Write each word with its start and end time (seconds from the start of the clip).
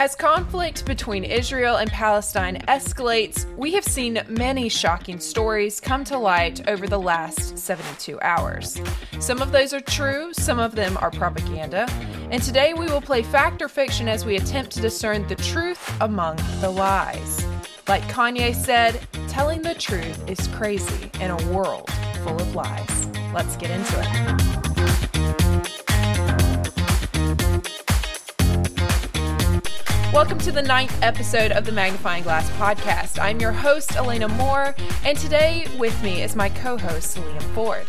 As 0.00 0.16
conflict 0.16 0.86
between 0.86 1.24
Israel 1.24 1.76
and 1.76 1.90
Palestine 1.90 2.64
escalates, 2.68 3.44
we 3.58 3.74
have 3.74 3.84
seen 3.84 4.22
many 4.30 4.70
shocking 4.70 5.20
stories 5.20 5.78
come 5.78 6.04
to 6.04 6.16
light 6.16 6.66
over 6.66 6.88
the 6.88 6.98
last 6.98 7.58
72 7.58 8.18
hours. 8.22 8.80
Some 9.18 9.42
of 9.42 9.52
those 9.52 9.74
are 9.74 9.80
true, 9.80 10.32
some 10.32 10.58
of 10.58 10.74
them 10.74 10.96
are 11.02 11.10
propaganda, 11.10 11.86
and 12.30 12.42
today 12.42 12.72
we 12.72 12.86
will 12.86 13.02
play 13.02 13.22
fact 13.22 13.60
or 13.60 13.68
fiction 13.68 14.08
as 14.08 14.24
we 14.24 14.36
attempt 14.36 14.70
to 14.72 14.80
discern 14.80 15.28
the 15.28 15.36
truth 15.36 15.94
among 16.00 16.36
the 16.62 16.70
lies. 16.70 17.44
Like 17.86 18.04
Kanye 18.04 18.54
said, 18.54 19.06
telling 19.28 19.60
the 19.60 19.74
truth 19.74 20.26
is 20.26 20.48
crazy 20.56 21.10
in 21.20 21.30
a 21.30 21.52
world 21.52 21.90
full 22.24 22.40
of 22.40 22.54
lies. 22.54 23.06
Let's 23.34 23.54
get 23.58 23.70
into 23.70 24.00
it. 24.00 24.69
Welcome 30.12 30.38
to 30.38 30.50
the 30.50 30.60
ninth 30.60 30.98
episode 31.02 31.52
of 31.52 31.64
the 31.64 31.70
Magnifying 31.70 32.24
Glass 32.24 32.50
podcast. 32.50 33.22
I'm 33.22 33.38
your 33.38 33.52
host, 33.52 33.94
Elena 33.94 34.26
Moore, 34.26 34.74
and 35.04 35.16
today 35.16 35.68
with 35.78 36.02
me 36.02 36.22
is 36.22 36.34
my 36.34 36.48
co 36.48 36.76
host, 36.76 37.16
Liam 37.16 37.54
Ford. 37.54 37.86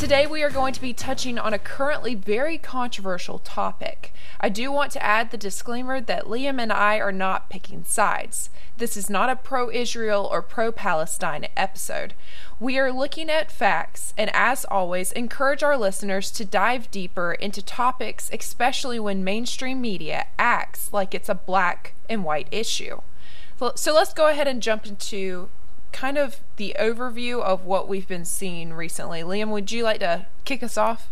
Today, 0.00 0.26
we 0.26 0.42
are 0.42 0.50
going 0.50 0.72
to 0.72 0.80
be 0.80 0.94
touching 0.94 1.38
on 1.38 1.52
a 1.52 1.58
currently 1.58 2.14
very 2.14 2.56
controversial 2.56 3.38
topic. 3.38 4.14
I 4.40 4.48
do 4.48 4.72
want 4.72 4.92
to 4.92 5.02
add 5.02 5.30
the 5.30 5.36
disclaimer 5.36 6.00
that 6.00 6.24
Liam 6.24 6.58
and 6.58 6.72
I 6.72 6.96
are 6.98 7.12
not 7.12 7.50
picking 7.50 7.84
sides. 7.84 8.48
This 8.78 8.96
is 8.96 9.10
not 9.10 9.28
a 9.28 9.36
pro 9.36 9.70
Israel 9.70 10.26
or 10.32 10.40
pro 10.40 10.72
Palestine 10.72 11.48
episode. 11.54 12.14
We 12.58 12.78
are 12.78 12.90
looking 12.90 13.28
at 13.28 13.52
facts 13.52 14.14
and, 14.16 14.34
as 14.34 14.64
always, 14.64 15.12
encourage 15.12 15.62
our 15.62 15.76
listeners 15.76 16.30
to 16.30 16.46
dive 16.46 16.90
deeper 16.90 17.34
into 17.34 17.60
topics, 17.60 18.30
especially 18.32 18.98
when 18.98 19.22
mainstream 19.22 19.82
media 19.82 20.28
acts 20.38 20.94
like 20.94 21.14
it's 21.14 21.28
a 21.28 21.34
black 21.34 21.92
and 22.08 22.24
white 22.24 22.48
issue. 22.50 23.02
So 23.74 23.92
let's 23.92 24.14
go 24.14 24.28
ahead 24.28 24.48
and 24.48 24.62
jump 24.62 24.86
into 24.86 25.50
kind 25.92 26.18
of 26.18 26.40
the 26.56 26.74
overview 26.78 27.42
of 27.42 27.64
what 27.64 27.88
we've 27.88 28.08
been 28.08 28.24
seeing 28.24 28.72
recently. 28.72 29.22
Liam, 29.22 29.50
would 29.50 29.72
you 29.72 29.84
like 29.84 30.00
to 30.00 30.26
kick 30.44 30.62
us 30.62 30.76
off? 30.76 31.08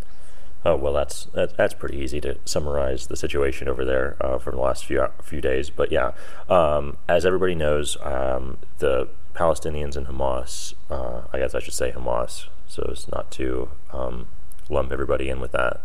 Oh 0.64 0.76
well, 0.76 0.92
that's 0.92 1.26
that, 1.34 1.56
that's 1.56 1.74
pretty 1.74 1.98
easy 1.98 2.20
to 2.22 2.36
summarize 2.44 3.06
the 3.06 3.16
situation 3.16 3.68
over 3.68 3.84
there 3.84 4.16
uh, 4.20 4.38
from 4.38 4.56
the 4.56 4.60
last 4.60 4.84
few 4.84 5.06
few 5.22 5.40
days. 5.40 5.70
But 5.70 5.92
yeah, 5.92 6.12
um, 6.48 6.96
as 7.08 7.24
everybody 7.24 7.54
knows, 7.54 7.96
um, 8.02 8.58
the 8.78 9.08
Palestinians 9.34 9.96
and 9.96 10.08
Hamas, 10.08 10.74
uh, 10.90 11.22
I 11.32 11.38
guess 11.38 11.54
I 11.54 11.60
should 11.60 11.74
say 11.74 11.92
Hamas, 11.92 12.46
so 12.66 12.88
as 12.90 13.08
not 13.08 13.30
to 13.32 13.70
um, 13.92 14.26
lump 14.68 14.90
everybody 14.90 15.28
in 15.28 15.40
with 15.40 15.52
that 15.52 15.80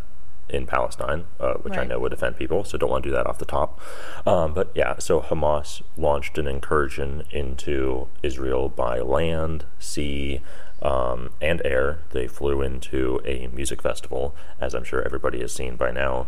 in 0.50 0.66
Palestine, 0.66 1.26
uh, 1.40 1.54
which 1.56 1.76
right. 1.76 1.82
I 1.82 1.86
know 1.86 2.00
would 2.00 2.14
offend 2.14 2.38
people, 2.38 2.64
so 2.64 2.78
don't 2.78 2.90
want 2.90 3.04
to 3.04 3.10
do 3.10 3.16
that 3.16 3.26
off 3.28 3.38
the 3.38 3.46
top. 3.46 3.80
Um, 4.26 4.54
but 4.54 4.72
yeah, 4.76 4.98
so 5.00 5.22
Hamas 5.22 5.82
launched 5.98 6.38
an 6.38 6.48
incursion 6.48 7.24
into 7.32 8.08
Israel 8.22 8.70
by 8.70 9.00
land, 9.00 9.66
sea, 9.80 10.42
um, 10.82 11.32
and 11.42 11.62
air. 11.66 12.00
They 12.12 12.28
flew 12.28 12.62
into 12.62 13.22
a 13.26 13.48
music 13.48 13.82
festival, 13.82 14.36
as 14.60 14.74
I'm 14.74 14.84
sure 14.84 15.02
everybody 15.02 15.40
has 15.40 15.54
seen 15.54 15.76
by 15.76 15.92
now, 15.92 16.28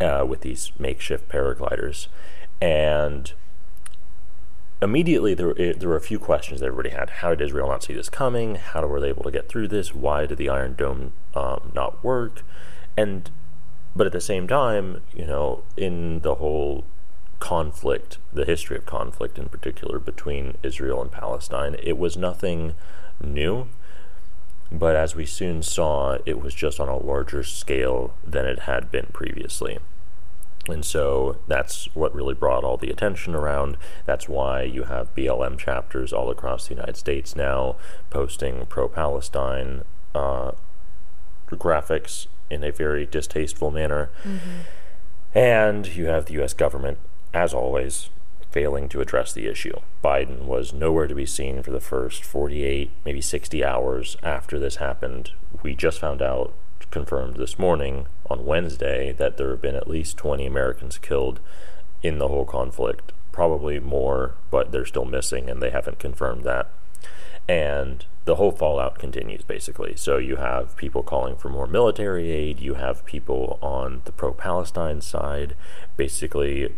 uh, 0.00 0.24
with 0.26 0.40
these 0.40 0.72
makeshift 0.78 1.28
paragliders. 1.28 2.06
And 2.60 3.32
immediately 4.80 5.34
there, 5.34 5.52
there 5.54 5.88
were 5.88 5.96
a 5.96 6.00
few 6.00 6.18
questions 6.18 6.60
that 6.60 6.66
everybody 6.66 6.90
had. 6.90 7.10
How 7.10 7.30
did 7.30 7.40
Israel 7.42 7.68
not 7.68 7.82
see 7.82 7.92
this 7.92 8.08
coming? 8.08 8.54
How 8.54 8.86
were 8.86 9.00
they 9.00 9.08
able 9.08 9.24
to 9.24 9.30
get 9.30 9.48
through 9.48 9.68
this? 9.68 9.94
Why 9.94 10.26
did 10.26 10.38
the 10.38 10.48
Iron 10.48 10.74
Dome 10.74 11.12
um, 11.34 11.72
not 11.74 12.02
work? 12.02 12.42
And 12.96 13.30
but 13.94 14.06
at 14.06 14.12
the 14.12 14.20
same 14.20 14.46
time, 14.46 15.02
you 15.14 15.26
know, 15.26 15.62
in 15.76 16.20
the 16.20 16.36
whole 16.36 16.84
conflict, 17.40 18.18
the 18.32 18.44
history 18.44 18.76
of 18.76 18.86
conflict 18.86 19.38
in 19.38 19.48
particular 19.48 19.98
between 19.98 20.56
Israel 20.62 21.02
and 21.02 21.10
Palestine, 21.10 21.76
it 21.82 21.98
was 21.98 22.16
nothing 22.16 22.74
new. 23.22 23.66
But 24.70 24.94
as 24.94 25.16
we 25.16 25.26
soon 25.26 25.62
saw, 25.62 26.18
it 26.24 26.40
was 26.40 26.54
just 26.54 26.78
on 26.78 26.88
a 26.88 26.96
larger 26.96 27.42
scale 27.42 28.14
than 28.24 28.46
it 28.46 28.60
had 28.60 28.90
been 28.90 29.06
previously. 29.12 29.78
And 30.68 30.84
so 30.84 31.38
that's 31.48 31.88
what 31.94 32.14
really 32.14 32.34
brought 32.34 32.62
all 32.62 32.76
the 32.76 32.90
attention 32.90 33.34
around. 33.34 33.76
That's 34.06 34.28
why 34.28 34.62
you 34.62 34.84
have 34.84 35.14
BLM 35.16 35.58
chapters 35.58 36.12
all 36.12 36.30
across 36.30 36.68
the 36.68 36.74
United 36.74 36.96
States 36.96 37.34
now 37.34 37.76
posting 38.10 38.66
pro 38.66 38.88
Palestine 38.88 39.82
uh, 40.14 40.52
graphics 41.48 42.26
in 42.50 42.64
a 42.64 42.72
very 42.72 43.06
distasteful 43.06 43.70
manner. 43.70 44.10
Mm-hmm. 44.24 44.60
And 45.34 45.86
you 45.86 46.06
have 46.06 46.26
the 46.26 46.34
U.S. 46.34 46.54
government, 46.54 46.98
as 47.32 47.54
always, 47.54 48.10
failing 48.50 48.88
to 48.88 49.00
address 49.00 49.32
the 49.32 49.46
issue. 49.46 49.78
Biden 50.02 50.42
was 50.42 50.72
nowhere 50.72 51.06
to 51.06 51.14
be 51.14 51.26
seen 51.26 51.62
for 51.62 51.70
the 51.70 51.80
first 51.80 52.24
48, 52.24 52.90
maybe 53.04 53.20
60 53.20 53.64
hours 53.64 54.16
after 54.22 54.58
this 54.58 54.76
happened. 54.76 55.30
We 55.62 55.74
just 55.74 56.00
found 56.00 56.20
out, 56.20 56.52
confirmed 56.90 57.36
this 57.36 57.58
morning 57.58 58.06
on 58.28 58.44
Wednesday, 58.44 59.12
that 59.12 59.36
there 59.36 59.50
have 59.50 59.62
been 59.62 59.76
at 59.76 59.88
least 59.88 60.16
20 60.16 60.44
Americans 60.44 60.98
killed 60.98 61.38
in 62.02 62.18
the 62.18 62.28
whole 62.28 62.44
conflict. 62.44 63.12
Probably 63.30 63.78
more, 63.78 64.34
but 64.50 64.72
they're 64.72 64.84
still 64.84 65.04
missing, 65.04 65.48
and 65.48 65.62
they 65.62 65.70
haven't 65.70 66.00
confirmed 66.00 66.42
that. 66.42 66.68
And 67.48 68.04
the 68.24 68.36
whole 68.36 68.52
fallout 68.52 68.98
continues 68.98 69.42
basically. 69.42 69.96
So 69.96 70.18
you 70.18 70.36
have 70.36 70.76
people 70.76 71.02
calling 71.02 71.36
for 71.36 71.48
more 71.48 71.66
military 71.66 72.30
aid, 72.30 72.60
you 72.60 72.74
have 72.74 73.04
people 73.04 73.58
on 73.62 74.02
the 74.04 74.12
pro 74.12 74.32
Palestine 74.32 75.00
side 75.00 75.54
basically 75.96 76.74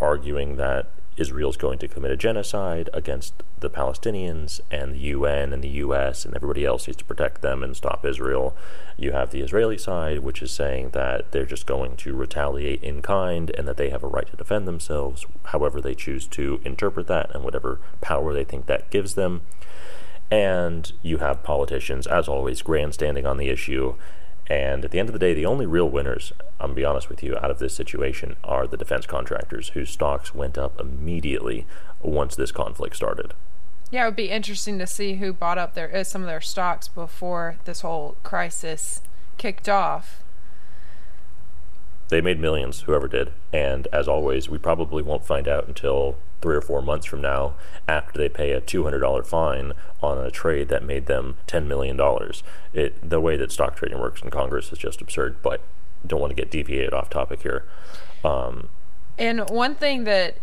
arguing 0.00 0.56
that 0.56 0.90
Israel's 1.16 1.58
going 1.58 1.78
to 1.78 1.88
commit 1.88 2.10
a 2.10 2.16
genocide 2.16 2.88
against 2.94 3.34
the 3.60 3.68
Palestinians, 3.68 4.60
and 4.70 4.94
the 4.94 4.98
UN 4.98 5.52
and 5.52 5.62
the 5.62 5.68
US 5.68 6.24
and 6.24 6.34
everybody 6.34 6.64
else 6.64 6.86
needs 6.86 6.96
to 6.98 7.04
protect 7.04 7.42
them 7.42 7.62
and 7.62 7.76
stop 7.76 8.04
Israel. 8.04 8.56
You 8.96 9.12
have 9.12 9.30
the 9.30 9.40
Israeli 9.40 9.78
side, 9.78 10.20
which 10.20 10.42
is 10.42 10.50
saying 10.50 10.90
that 10.90 11.30
they're 11.32 11.46
just 11.46 11.66
going 11.66 11.96
to 11.98 12.14
retaliate 12.14 12.82
in 12.82 13.02
kind 13.02 13.50
and 13.56 13.68
that 13.68 13.76
they 13.76 13.90
have 13.90 14.02
a 14.02 14.08
right 14.08 14.26
to 14.26 14.36
defend 14.36 14.66
themselves, 14.66 15.26
however 15.44 15.80
they 15.80 15.94
choose 15.94 16.26
to 16.28 16.60
interpret 16.64 17.06
that 17.08 17.32
and 17.34 17.44
whatever 17.44 17.80
power 18.00 18.32
they 18.32 18.44
think 18.44 18.66
that 18.66 18.90
gives 18.90 19.14
them. 19.14 19.42
And 20.30 20.92
you 21.02 21.18
have 21.18 21.42
politicians, 21.42 22.06
as 22.06 22.28
always, 22.28 22.62
grandstanding 22.62 23.26
on 23.26 23.36
the 23.36 23.48
issue. 23.48 23.94
And 24.48 24.84
at 24.84 24.90
the 24.90 24.98
end 24.98 25.08
of 25.08 25.12
the 25.12 25.18
day, 25.18 25.34
the 25.34 25.46
only 25.46 25.66
real 25.66 25.88
winners, 25.88 26.32
I'm 26.58 26.70
to 26.70 26.74
be 26.74 26.84
honest 26.84 27.08
with 27.08 27.22
you, 27.22 27.36
out 27.36 27.50
of 27.50 27.58
this 27.58 27.74
situation 27.74 28.36
are 28.42 28.66
the 28.66 28.76
defense 28.76 29.06
contractors 29.06 29.68
whose 29.70 29.90
stocks 29.90 30.34
went 30.34 30.58
up 30.58 30.80
immediately 30.80 31.66
once 32.00 32.34
this 32.34 32.52
conflict 32.52 32.96
started. 32.96 33.34
Yeah, 33.90 34.04
it 34.04 34.06
would 34.06 34.16
be 34.16 34.30
interesting 34.30 34.78
to 34.78 34.86
see 34.86 35.16
who 35.16 35.34
bought 35.34 35.58
up 35.58 35.74
their 35.74 35.94
uh, 35.94 36.02
some 36.02 36.22
of 36.22 36.26
their 36.26 36.40
stocks 36.40 36.88
before 36.88 37.56
this 37.66 37.82
whole 37.82 38.16
crisis 38.22 39.02
kicked 39.36 39.68
off. 39.68 40.22
They 42.08 42.22
made 42.22 42.40
millions, 42.40 42.80
whoever 42.82 43.08
did. 43.08 43.32
And 43.52 43.88
as 43.92 44.08
always, 44.08 44.48
we 44.48 44.58
probably 44.58 45.02
won't 45.02 45.26
find 45.26 45.46
out 45.46 45.68
until 45.68 46.16
three 46.42 46.56
or 46.56 46.60
four 46.60 46.82
months 46.82 47.06
from 47.06 47.22
now 47.22 47.54
after 47.88 48.18
they 48.18 48.28
pay 48.28 48.52
a 48.52 48.60
$200 48.60 49.26
fine 49.26 49.72
on 50.02 50.18
a 50.18 50.30
trade 50.30 50.68
that 50.68 50.82
made 50.82 51.06
them 51.06 51.36
$10 51.46 51.66
million. 51.66 51.98
It, 52.72 53.08
the 53.08 53.20
way 53.20 53.36
that 53.36 53.52
stock 53.52 53.76
trading 53.76 54.00
works 54.00 54.20
in 54.20 54.30
Congress 54.30 54.72
is 54.72 54.78
just 54.78 55.00
absurd, 55.00 55.36
but 55.42 55.62
don't 56.06 56.20
want 56.20 56.30
to 56.30 56.34
get 56.34 56.50
deviated 56.50 56.92
off 56.92 57.08
topic 57.08 57.42
here. 57.42 57.64
Um, 58.24 58.68
and 59.16 59.48
one 59.48 59.74
thing 59.74 60.04
that 60.04 60.36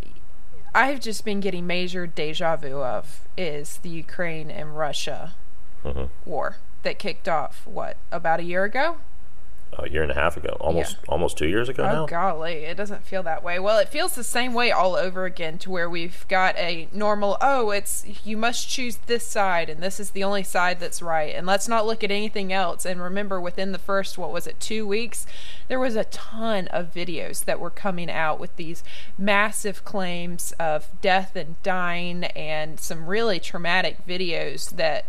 I've 0.74 1.00
just 1.00 1.26
been 1.26 1.40
getting 1.40 1.68
major 1.68 2.08
deja 2.08 2.56
vu 2.56 2.82
of 2.82 3.28
is 3.38 3.78
the 3.78 3.90
Ukraine 3.90 4.50
and 4.50 4.78
Russia 4.78 5.36
mm-hmm. 5.84 6.06
war 6.26 6.58
that 6.84 7.00
kicked 7.00 7.28
off, 7.28 7.66
what, 7.66 7.98
about 8.12 8.40
a 8.40 8.44
year 8.44 8.64
ago? 8.64 8.98
A 9.78 9.90
year 9.90 10.02
and 10.02 10.12
a 10.12 10.16
half 10.16 10.36
ago, 10.36 10.58
almost 10.60 10.98
yeah. 11.00 11.10
almost 11.10 11.38
two 11.38 11.48
years 11.48 11.70
ago 11.70 11.84
oh, 11.84 11.92
now. 11.92 12.06
golly, 12.06 12.66
it 12.66 12.76
doesn't 12.76 13.04
feel 13.06 13.24
that 13.24 13.44
way. 13.44 13.60
Well, 13.60 13.78
it 13.78 13.90
feels 13.90 14.16
the 14.16 14.24
same 14.24 14.54
way 14.54 14.72
all 14.72 14.96
over 14.96 15.26
again, 15.26 15.58
to 15.60 15.70
where 15.70 15.90
we've 15.90 16.26
got 16.28 16.58
a 16.58 16.88
normal. 16.92 17.38
Oh, 17.42 17.72
it's 17.72 18.06
you 18.26 18.36
must 18.38 18.70
choose 18.70 18.98
this 19.06 19.26
side, 19.26 19.70
and 19.70 19.82
this 19.82 20.00
is 20.00 20.12
the 20.12 20.24
only 20.24 20.44
side 20.44 20.80
that's 20.80 21.02
right, 21.02 21.34
and 21.36 21.46
let's 21.46 21.68
not 21.68 21.86
look 21.86 22.04
at 22.04 22.12
anything 22.12 22.52
else. 22.52 22.86
And 22.86 23.02
remember, 23.02 23.40
within 23.40 23.72
the 23.72 23.80
first 23.80 24.18
what 24.18 24.32
was 24.32 24.48
it, 24.48 24.60
two 24.60 24.88
weeks, 24.88 25.28
there 25.68 25.80
was 25.80 25.96
a 25.96 26.06
ton 26.06 26.68
of 26.70 26.94
videos 26.94 27.46
that 27.46 27.60
were 27.60 27.70
coming 27.70 28.10
out 28.10 28.40
with 28.40 28.56
these 28.56 28.84
massive 29.18 29.86
claims 29.86 30.54
of 30.60 30.90
death 31.02 31.36
and 31.36 31.62
dying, 31.64 32.26
and 32.26 32.80
some 32.80 33.08
really 33.08 33.40
traumatic 33.40 34.06
videos 34.08 34.72
that 34.72 35.06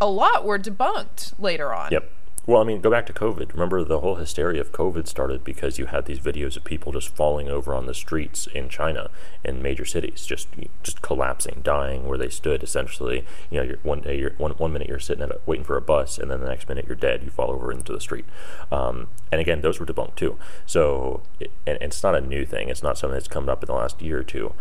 a 0.00 0.06
lot 0.06 0.44
were 0.44 0.58
debunked 0.58 1.32
later 1.38 1.72
on. 1.72 1.90
Yep 1.92 2.10
well, 2.44 2.60
I 2.60 2.64
mean, 2.64 2.80
go 2.80 2.90
back 2.90 3.06
to 3.06 3.12
COVID. 3.12 3.52
Remember, 3.52 3.84
the 3.84 4.00
whole 4.00 4.16
hysteria 4.16 4.60
of 4.60 4.72
COVID 4.72 5.06
started 5.06 5.44
because 5.44 5.78
you 5.78 5.86
had 5.86 6.06
these 6.06 6.18
videos 6.18 6.56
of 6.56 6.64
people 6.64 6.90
just 6.90 7.08
falling 7.10 7.48
over 7.48 7.72
on 7.72 7.86
the 7.86 7.94
streets 7.94 8.48
in 8.48 8.68
China, 8.68 9.10
in 9.44 9.62
major 9.62 9.84
cities, 9.84 10.26
just 10.26 10.48
just 10.82 11.02
collapsing, 11.02 11.60
dying 11.62 12.04
where 12.04 12.18
they 12.18 12.28
stood. 12.28 12.64
Essentially, 12.64 13.24
you 13.48 13.58
know, 13.58 13.62
you're, 13.62 13.78
one 13.84 14.00
day, 14.00 14.18
you're 14.18 14.32
one 14.38 14.52
one 14.52 14.72
minute 14.72 14.88
you're 14.88 14.98
sitting 14.98 15.22
at 15.22 15.30
a, 15.30 15.40
waiting 15.46 15.64
for 15.64 15.76
a 15.76 15.80
bus, 15.80 16.18
and 16.18 16.32
then 16.32 16.40
the 16.40 16.48
next 16.48 16.68
minute 16.68 16.86
you're 16.88 16.96
dead. 16.96 17.22
You 17.22 17.30
fall 17.30 17.52
over 17.52 17.70
into 17.70 17.92
the 17.92 18.00
street. 18.00 18.24
Um, 18.72 19.08
and 19.30 19.40
again, 19.40 19.60
those 19.60 19.78
were 19.78 19.86
debunked 19.86 20.16
too. 20.16 20.36
So, 20.66 21.22
it, 21.38 21.52
and, 21.64 21.78
it's 21.80 22.02
not 22.02 22.16
a 22.16 22.20
new 22.20 22.44
thing. 22.44 22.68
It's 22.68 22.82
not 22.82 22.98
something 22.98 23.14
that's 23.14 23.28
come 23.28 23.48
up 23.48 23.62
in 23.62 23.68
the 23.68 23.74
last 23.74 24.02
year 24.02 24.18
or 24.18 24.24
two. 24.24 24.52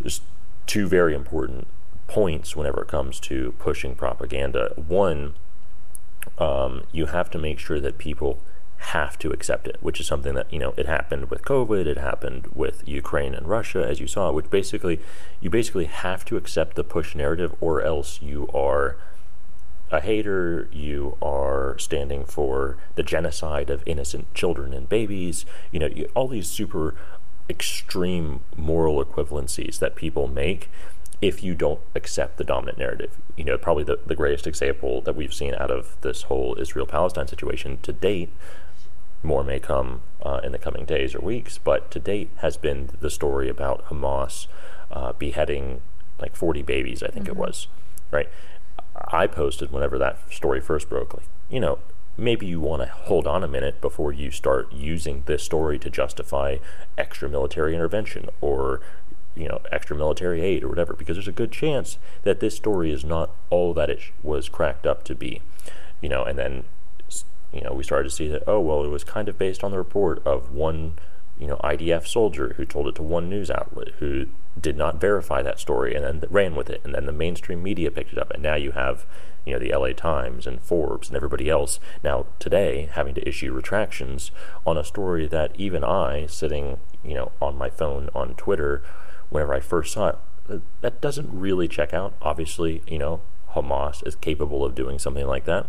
There's 0.00 0.22
two 0.66 0.88
very 0.88 1.14
important 1.14 1.68
points 2.08 2.56
whenever 2.56 2.82
it 2.82 2.88
comes 2.88 3.20
to 3.20 3.54
pushing 3.60 3.94
propaganda. 3.94 4.72
One 4.76 5.34
um, 6.38 6.84
you 6.92 7.06
have 7.06 7.30
to 7.30 7.38
make 7.38 7.58
sure 7.58 7.80
that 7.80 7.98
people 7.98 8.38
have 8.78 9.18
to 9.18 9.30
accept 9.30 9.66
it, 9.66 9.76
which 9.80 10.00
is 10.00 10.06
something 10.06 10.34
that, 10.34 10.52
you 10.52 10.58
know, 10.58 10.74
it 10.76 10.86
happened 10.86 11.30
with 11.30 11.42
COVID, 11.42 11.86
it 11.86 11.96
happened 11.96 12.48
with 12.54 12.86
Ukraine 12.86 13.34
and 13.34 13.48
Russia, 13.48 13.84
as 13.86 14.00
you 14.00 14.06
saw, 14.06 14.30
which 14.30 14.50
basically, 14.50 15.00
you 15.40 15.48
basically 15.48 15.86
have 15.86 16.24
to 16.26 16.36
accept 16.36 16.76
the 16.76 16.84
push 16.84 17.14
narrative 17.14 17.54
or 17.60 17.82
else 17.82 18.20
you 18.20 18.48
are 18.52 18.96
a 19.90 20.00
hater, 20.00 20.68
you 20.72 21.16
are 21.22 21.78
standing 21.78 22.24
for 22.24 22.76
the 22.96 23.02
genocide 23.02 23.70
of 23.70 23.82
innocent 23.86 24.32
children 24.34 24.74
and 24.74 24.88
babies, 24.88 25.46
you 25.70 25.78
know, 25.78 25.86
you, 25.86 26.10
all 26.14 26.28
these 26.28 26.48
super 26.48 26.94
extreme 27.48 28.40
moral 28.56 29.02
equivalencies 29.04 29.78
that 29.78 29.94
people 29.94 30.26
make 30.26 30.68
if 31.20 31.42
you 31.42 31.54
don't 31.54 31.80
accept 31.94 32.36
the 32.36 32.44
dominant 32.44 32.78
narrative. 32.78 33.16
You 33.36 33.44
know, 33.44 33.56
probably 33.58 33.84
the, 33.84 33.98
the 34.06 34.14
greatest 34.14 34.46
example 34.46 35.00
that 35.02 35.16
we've 35.16 35.32
seen 35.32 35.54
out 35.54 35.70
of 35.70 35.96
this 36.02 36.22
whole 36.22 36.56
Israel 36.60 36.86
Palestine 36.86 37.26
situation 37.26 37.78
to 37.82 37.92
date, 37.92 38.30
more 39.22 39.42
may 39.42 39.58
come 39.58 40.02
uh, 40.22 40.40
in 40.44 40.52
the 40.52 40.58
coming 40.58 40.84
days 40.84 41.14
or 41.14 41.20
weeks, 41.20 41.58
but 41.58 41.90
to 41.90 41.98
date 41.98 42.30
has 42.36 42.56
been 42.56 42.90
the 43.00 43.10
story 43.10 43.48
about 43.48 43.86
Hamas 43.86 44.46
uh, 44.90 45.12
beheading 45.14 45.80
like 46.20 46.36
40 46.36 46.62
babies, 46.62 47.02
I 47.02 47.08
think 47.08 47.26
mm-hmm. 47.26 47.36
it 47.36 47.36
was, 47.36 47.68
right? 48.10 48.28
I 49.08 49.26
posted 49.26 49.70
whenever 49.70 49.98
that 49.98 50.32
story 50.32 50.60
first 50.60 50.88
broke, 50.88 51.14
like, 51.14 51.28
you 51.50 51.60
know, 51.60 51.78
maybe 52.16 52.46
you 52.46 52.60
want 52.60 52.82
to 52.82 52.88
hold 52.88 53.26
on 53.26 53.42
a 53.42 53.48
minute 53.48 53.80
before 53.80 54.12
you 54.12 54.30
start 54.30 54.72
using 54.72 55.22
this 55.26 55.42
story 55.42 55.78
to 55.78 55.90
justify 55.90 56.56
extra 56.96 57.28
military 57.28 57.74
intervention 57.74 58.28
or 58.40 58.80
you 59.36 59.48
know 59.48 59.60
extra 59.70 59.96
military 59.96 60.40
aid 60.40 60.64
or 60.64 60.68
whatever 60.68 60.94
because 60.94 61.16
there's 61.16 61.28
a 61.28 61.32
good 61.32 61.52
chance 61.52 61.98
that 62.22 62.40
this 62.40 62.56
story 62.56 62.90
is 62.90 63.04
not 63.04 63.30
all 63.50 63.74
that 63.74 63.90
it 63.90 64.00
was 64.22 64.48
cracked 64.48 64.86
up 64.86 65.04
to 65.04 65.14
be 65.14 65.42
you 66.00 66.08
know 66.08 66.24
and 66.24 66.38
then 66.38 66.64
you 67.52 67.60
know 67.60 67.72
we 67.72 67.84
started 67.84 68.08
to 68.08 68.14
see 68.14 68.28
that 68.28 68.42
oh 68.46 68.60
well 68.60 68.84
it 68.84 68.88
was 68.88 69.04
kind 69.04 69.28
of 69.28 69.38
based 69.38 69.62
on 69.62 69.70
the 69.70 69.78
report 69.78 70.26
of 70.26 70.52
one 70.52 70.94
you 71.38 71.46
know 71.46 71.56
IDF 71.62 72.06
soldier 72.06 72.54
who 72.56 72.64
told 72.64 72.88
it 72.88 72.94
to 72.94 73.02
one 73.02 73.28
news 73.28 73.50
outlet 73.50 73.88
who 73.98 74.26
did 74.60 74.76
not 74.76 75.00
verify 75.00 75.42
that 75.42 75.60
story 75.60 75.94
and 75.94 76.04
then 76.04 76.22
ran 76.30 76.54
with 76.54 76.70
it. 76.70 76.80
And 76.84 76.94
then 76.94 77.06
the 77.06 77.12
mainstream 77.12 77.62
media 77.62 77.90
picked 77.90 78.12
it 78.12 78.18
up. 78.18 78.30
And 78.32 78.42
now 78.42 78.54
you 78.54 78.72
have 78.72 79.06
you 79.44 79.52
know 79.52 79.58
the 79.58 79.72
LA 79.72 79.92
Times 79.92 80.46
and 80.46 80.60
Forbes 80.60 81.08
and 81.08 81.16
everybody 81.16 81.48
else 81.48 81.78
now 82.02 82.26
today 82.40 82.88
having 82.92 83.14
to 83.14 83.28
issue 83.28 83.52
retractions 83.52 84.32
on 84.66 84.76
a 84.76 84.82
story 84.82 85.28
that 85.28 85.52
even 85.56 85.84
I 85.84 86.26
sitting 86.26 86.78
you 87.04 87.14
know 87.14 87.30
on 87.40 87.56
my 87.56 87.70
phone 87.70 88.10
on 88.12 88.34
Twitter 88.34 88.82
whenever 89.30 89.54
I 89.54 89.60
first 89.60 89.92
saw 89.92 90.08
it, 90.08 90.62
that 90.80 91.00
doesn't 91.00 91.28
really 91.32 91.68
check 91.68 91.92
out. 91.92 92.14
Obviously, 92.22 92.82
you 92.86 92.98
know, 92.98 93.20
Hamas 93.54 94.06
is 94.06 94.14
capable 94.16 94.64
of 94.64 94.74
doing 94.74 94.98
something 94.98 95.26
like 95.26 95.44
that. 95.44 95.66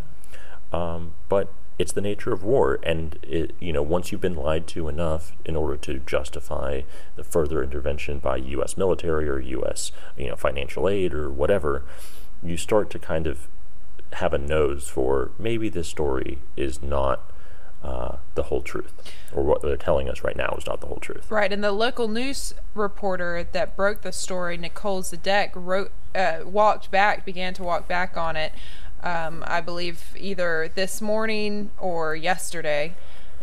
Um, 0.71 1.13
but 1.29 1.51
it's 1.79 1.91
the 1.91 2.01
nature 2.01 2.33
of 2.33 2.43
war, 2.43 2.79
and 2.83 3.17
it, 3.21 3.53
you 3.59 3.71
know, 3.71 3.83
once 3.83 4.11
you've 4.11 4.21
been 4.21 4.35
lied 4.35 4.67
to 4.67 4.87
enough 4.87 5.33
in 5.45 5.55
order 5.55 5.77
to 5.77 5.99
justify 5.99 6.81
the 7.15 7.23
further 7.23 7.63
intervention 7.63 8.19
by 8.19 8.37
U.S. 8.37 8.77
military 8.77 9.29
or 9.29 9.39
U.S. 9.39 9.91
you 10.17 10.27
know 10.27 10.35
financial 10.35 10.89
aid 10.89 11.13
or 11.13 11.29
whatever, 11.29 11.83
you 12.41 12.57
start 12.57 12.89
to 12.91 12.99
kind 12.99 13.27
of 13.27 13.47
have 14.13 14.33
a 14.33 14.37
nose 14.37 14.87
for 14.89 15.31
maybe 15.37 15.69
this 15.69 15.87
story 15.87 16.39
is 16.55 16.81
not 16.81 17.31
uh, 17.83 18.17
the 18.35 18.43
whole 18.43 18.61
truth, 18.61 18.93
or 19.33 19.43
what 19.43 19.61
they're 19.61 19.77
telling 19.77 20.09
us 20.09 20.23
right 20.23 20.35
now 20.35 20.55
is 20.57 20.65
not 20.65 20.81
the 20.81 20.87
whole 20.87 20.99
truth. 20.99 21.29
Right, 21.29 21.51
and 21.51 21.63
the 21.63 21.71
local 21.71 22.07
news 22.07 22.53
reporter 22.73 23.47
that 23.51 23.75
broke 23.75 24.01
the 24.01 24.11
story, 24.11 24.57
Nicole 24.57 25.03
Zedeck, 25.03 25.51
wrote, 25.53 25.91
uh, 26.15 26.39
walked 26.45 26.91
back, 26.91 27.25
began 27.25 27.53
to 27.55 27.63
walk 27.63 27.87
back 27.87 28.17
on 28.17 28.35
it. 28.35 28.51
Um, 29.03 29.43
I 29.45 29.61
believe 29.61 30.15
either 30.17 30.71
this 30.73 31.01
morning 31.01 31.69
or 31.77 32.15
yesterday 32.15 32.95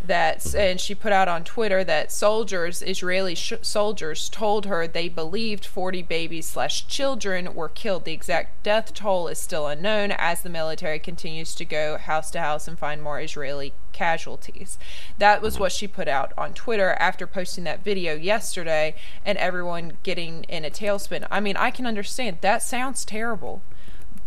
that 0.06 0.38
mm-hmm. 0.38 0.58
and 0.58 0.81
she 0.81 0.94
put 0.94 1.12
out 1.12 1.28
on 1.28 1.44
Twitter 1.44 1.84
that 1.84 2.12
soldiers, 2.12 2.82
Israeli 2.82 3.34
sh- 3.34 3.54
soldiers, 3.62 4.28
told 4.28 4.66
her 4.66 4.86
they 4.86 5.08
believed 5.08 5.64
40 5.64 6.02
babies 6.02 6.46
slash 6.46 6.86
children 6.86 7.54
were 7.54 7.69
killed. 7.69 8.04
The 8.04 8.12
exact 8.12 8.62
death 8.62 8.92
toll 8.94 9.28
is 9.28 9.38
still 9.38 9.66
unknown 9.66 10.12
as 10.12 10.42
the 10.42 10.50
military 10.50 10.98
continues 10.98 11.54
to 11.54 11.64
go 11.64 11.96
house 11.96 12.31
to 12.32 12.40
house 12.40 12.69
and 12.69 12.78
find 12.78 13.02
more 13.02 13.20
Israeli 13.20 13.72
casualties. 13.94 14.79
That 15.17 15.41
was 15.41 15.58
what 15.58 15.73
she 15.73 15.88
put 15.88 16.08
out 16.08 16.35
on 16.37 16.52
Twitter 16.52 16.91
after 17.00 17.26
posting 17.26 17.64
that 17.64 17.82
video 17.82 18.14
yesterday, 18.14 18.94
and 19.25 19.38
everyone 19.38 19.96
getting 20.02 20.44
in 20.44 20.67
a 20.67 20.70
tailspin. 20.70 21.26
I 21.31 21.41
mean, 21.41 21.56
I 21.56 21.70
can 21.70 21.87
understand 21.87 22.38
that 22.43 22.62
sounds 22.62 23.06
terrible, 23.06 23.62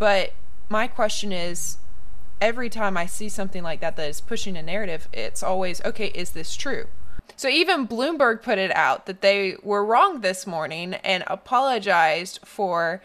but 0.00 0.32
my 0.68 0.88
question 0.88 1.32
is 1.32 1.78
every 2.40 2.68
time 2.68 2.96
I 2.96 3.06
see 3.06 3.28
something 3.28 3.62
like 3.62 3.80
that 3.80 3.96
that 3.96 4.08
is 4.08 4.20
pushing 4.20 4.56
a 4.56 4.62
narrative, 4.62 5.08
it's 5.12 5.42
always, 5.42 5.84
okay, 5.84 6.08
is 6.08 6.30
this 6.30 6.56
true? 6.56 6.86
So 7.36 7.48
even 7.48 7.86
Bloomberg 7.86 8.42
put 8.42 8.58
it 8.58 8.74
out 8.74 9.06
that 9.06 9.20
they 9.20 9.56
were 9.62 9.84
wrong 9.84 10.22
this 10.22 10.46
morning 10.46 10.94
and 10.94 11.22
apologized 11.26 12.40
for 12.44 13.02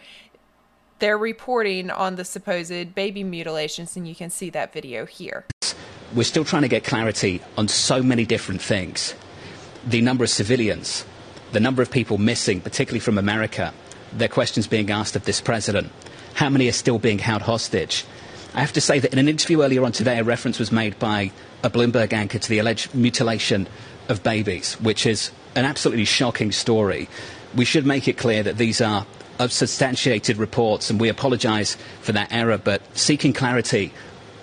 their 0.98 1.18
reporting 1.18 1.90
on 1.90 2.16
the 2.16 2.24
supposed 2.24 2.94
baby 2.94 3.22
mutilations, 3.22 3.96
and 3.96 4.08
you 4.08 4.14
can 4.14 4.30
see 4.30 4.50
that 4.50 4.72
video 4.72 5.04
here. 5.04 5.44
We're 6.14 6.22
still 6.22 6.44
trying 6.44 6.62
to 6.62 6.68
get 6.68 6.84
clarity 6.84 7.42
on 7.58 7.66
so 7.68 8.02
many 8.02 8.24
different 8.24 8.62
things. 8.62 9.14
The 9.84 10.00
number 10.00 10.22
of 10.22 10.30
civilians, 10.30 11.04
the 11.52 11.60
number 11.60 11.82
of 11.82 11.90
people 11.90 12.18
missing, 12.18 12.60
particularly 12.60 13.00
from 13.00 13.18
America, 13.18 13.74
their 14.12 14.28
questions 14.28 14.68
being 14.68 14.90
asked 14.90 15.16
of 15.16 15.24
this 15.24 15.40
president, 15.40 15.90
how 16.34 16.48
many 16.48 16.68
are 16.68 16.72
still 16.72 17.00
being 17.00 17.18
held 17.18 17.42
hostage, 17.42 18.04
I 18.54 18.60
have 18.60 18.72
to 18.74 18.80
say 18.80 19.00
that 19.00 19.12
in 19.12 19.18
an 19.18 19.28
interview 19.28 19.62
earlier 19.62 19.84
on 19.84 19.90
today, 19.90 20.20
a 20.20 20.22
reference 20.22 20.60
was 20.60 20.70
made 20.70 20.96
by 21.00 21.32
a 21.64 21.70
Bloomberg 21.70 22.12
anchor 22.12 22.38
to 22.38 22.48
the 22.48 22.60
alleged 22.60 22.94
mutilation 22.94 23.66
of 24.08 24.22
babies, 24.22 24.74
which 24.74 25.06
is 25.06 25.32
an 25.56 25.64
absolutely 25.64 26.04
shocking 26.04 26.52
story. 26.52 27.08
We 27.56 27.64
should 27.64 27.84
make 27.84 28.06
it 28.06 28.16
clear 28.16 28.44
that 28.44 28.56
these 28.56 28.80
are 28.80 29.04
substantiated 29.48 30.36
reports, 30.36 30.88
and 30.88 31.00
we 31.00 31.08
apologise 31.08 31.76
for 32.02 32.12
that 32.12 32.32
error, 32.32 32.56
but 32.56 32.82
seeking 32.96 33.32
clarity 33.32 33.92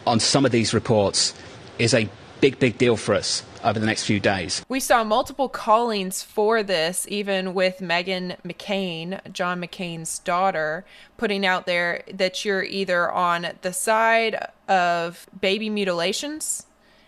on 0.06 0.19
some 0.19 0.45
of 0.45 0.51
these 0.51 0.73
reports 0.73 1.33
is 1.81 1.94
a 1.95 2.07
big, 2.42 2.60
big 2.60 2.78
deal 2.78 2.95
for 2.95 3.16
us 3.16 3.44
over 3.63 3.80
the 3.80 3.86
next 3.86 4.04
few 4.04 4.19
days. 4.19 4.63
We 4.69 4.80
saw 4.80 5.04
multiple 5.04 5.50
callings 5.50 6.24
for 6.24 6.63
this, 6.63 7.06
even 7.10 7.54
with 7.54 7.80
Meghan 7.80 8.38
McCain, 8.44 9.19
John 9.33 9.61
McCain's 9.61 10.19
daughter, 10.19 10.85
putting 11.18 11.45
out 11.45 11.66
there 11.66 12.04
that 12.14 12.45
you're 12.45 12.64
either 12.64 13.11
on 13.11 13.47
the 13.61 13.73
side 13.73 14.47
of 14.68 15.28
baby 15.40 15.69
mutilations 15.69 16.66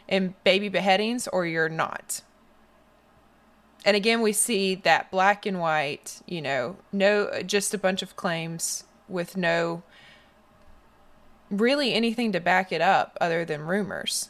and 0.09 0.41
baby 0.43 0.69
beheadings 0.69 1.27
or 1.27 1.45
you're 1.45 1.69
not. 1.69 2.21
And 3.85 3.97
again, 3.97 4.21
we 4.21 4.33
see 4.33 4.75
that 4.75 5.11
black 5.11 5.45
and 5.45 5.59
white, 5.59 6.21
you 6.25 6.41
know, 6.41 6.77
no, 6.91 7.41
just 7.43 7.73
a 7.73 7.77
bunch 7.77 8.01
of 8.01 8.15
claims 8.15 8.85
with 9.09 9.35
no 9.35 9.83
really 11.49 11.93
anything 11.93 12.31
to 12.31 12.39
back 12.39 12.71
it 12.71 12.81
up 12.81 13.17
other 13.19 13.45
than 13.45 13.61
rumors. 13.61 14.29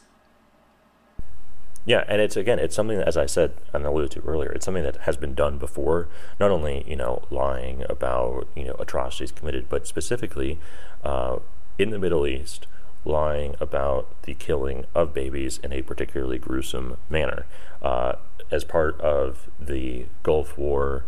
Yeah, 1.86 2.04
and 2.08 2.20
it's 2.20 2.36
again, 2.36 2.58
it's 2.58 2.74
something 2.74 2.96
that, 2.96 3.06
as 3.06 3.16
I 3.16 3.26
said 3.26 3.52
and 3.72 3.84
alluded 3.84 4.10
to 4.12 4.20
earlier, 4.20 4.50
it's 4.50 4.64
something 4.64 4.84
that 4.84 4.96
has 5.02 5.16
been 5.16 5.34
done 5.34 5.58
before. 5.58 6.08
Not 6.40 6.50
only 6.50 6.84
you 6.86 6.96
know 6.96 7.22
lying 7.30 7.84
about 7.88 8.48
you 8.54 8.64
know 8.64 8.76
atrocities 8.78 9.32
committed, 9.32 9.68
but 9.68 9.86
specifically 9.86 10.58
uh, 11.02 11.38
in 11.78 11.90
the 11.90 11.98
Middle 11.98 12.26
East, 12.26 12.66
lying 13.04 13.54
about 13.60 14.22
the 14.22 14.34
killing 14.34 14.86
of 14.94 15.12
babies 15.12 15.60
in 15.62 15.72
a 15.72 15.82
particularly 15.82 16.38
gruesome 16.38 16.96
manner, 17.10 17.44
uh, 17.82 18.14
as 18.50 18.64
part 18.64 18.98
of 19.00 19.50
the 19.60 20.06
Gulf 20.22 20.56
War 20.56 21.04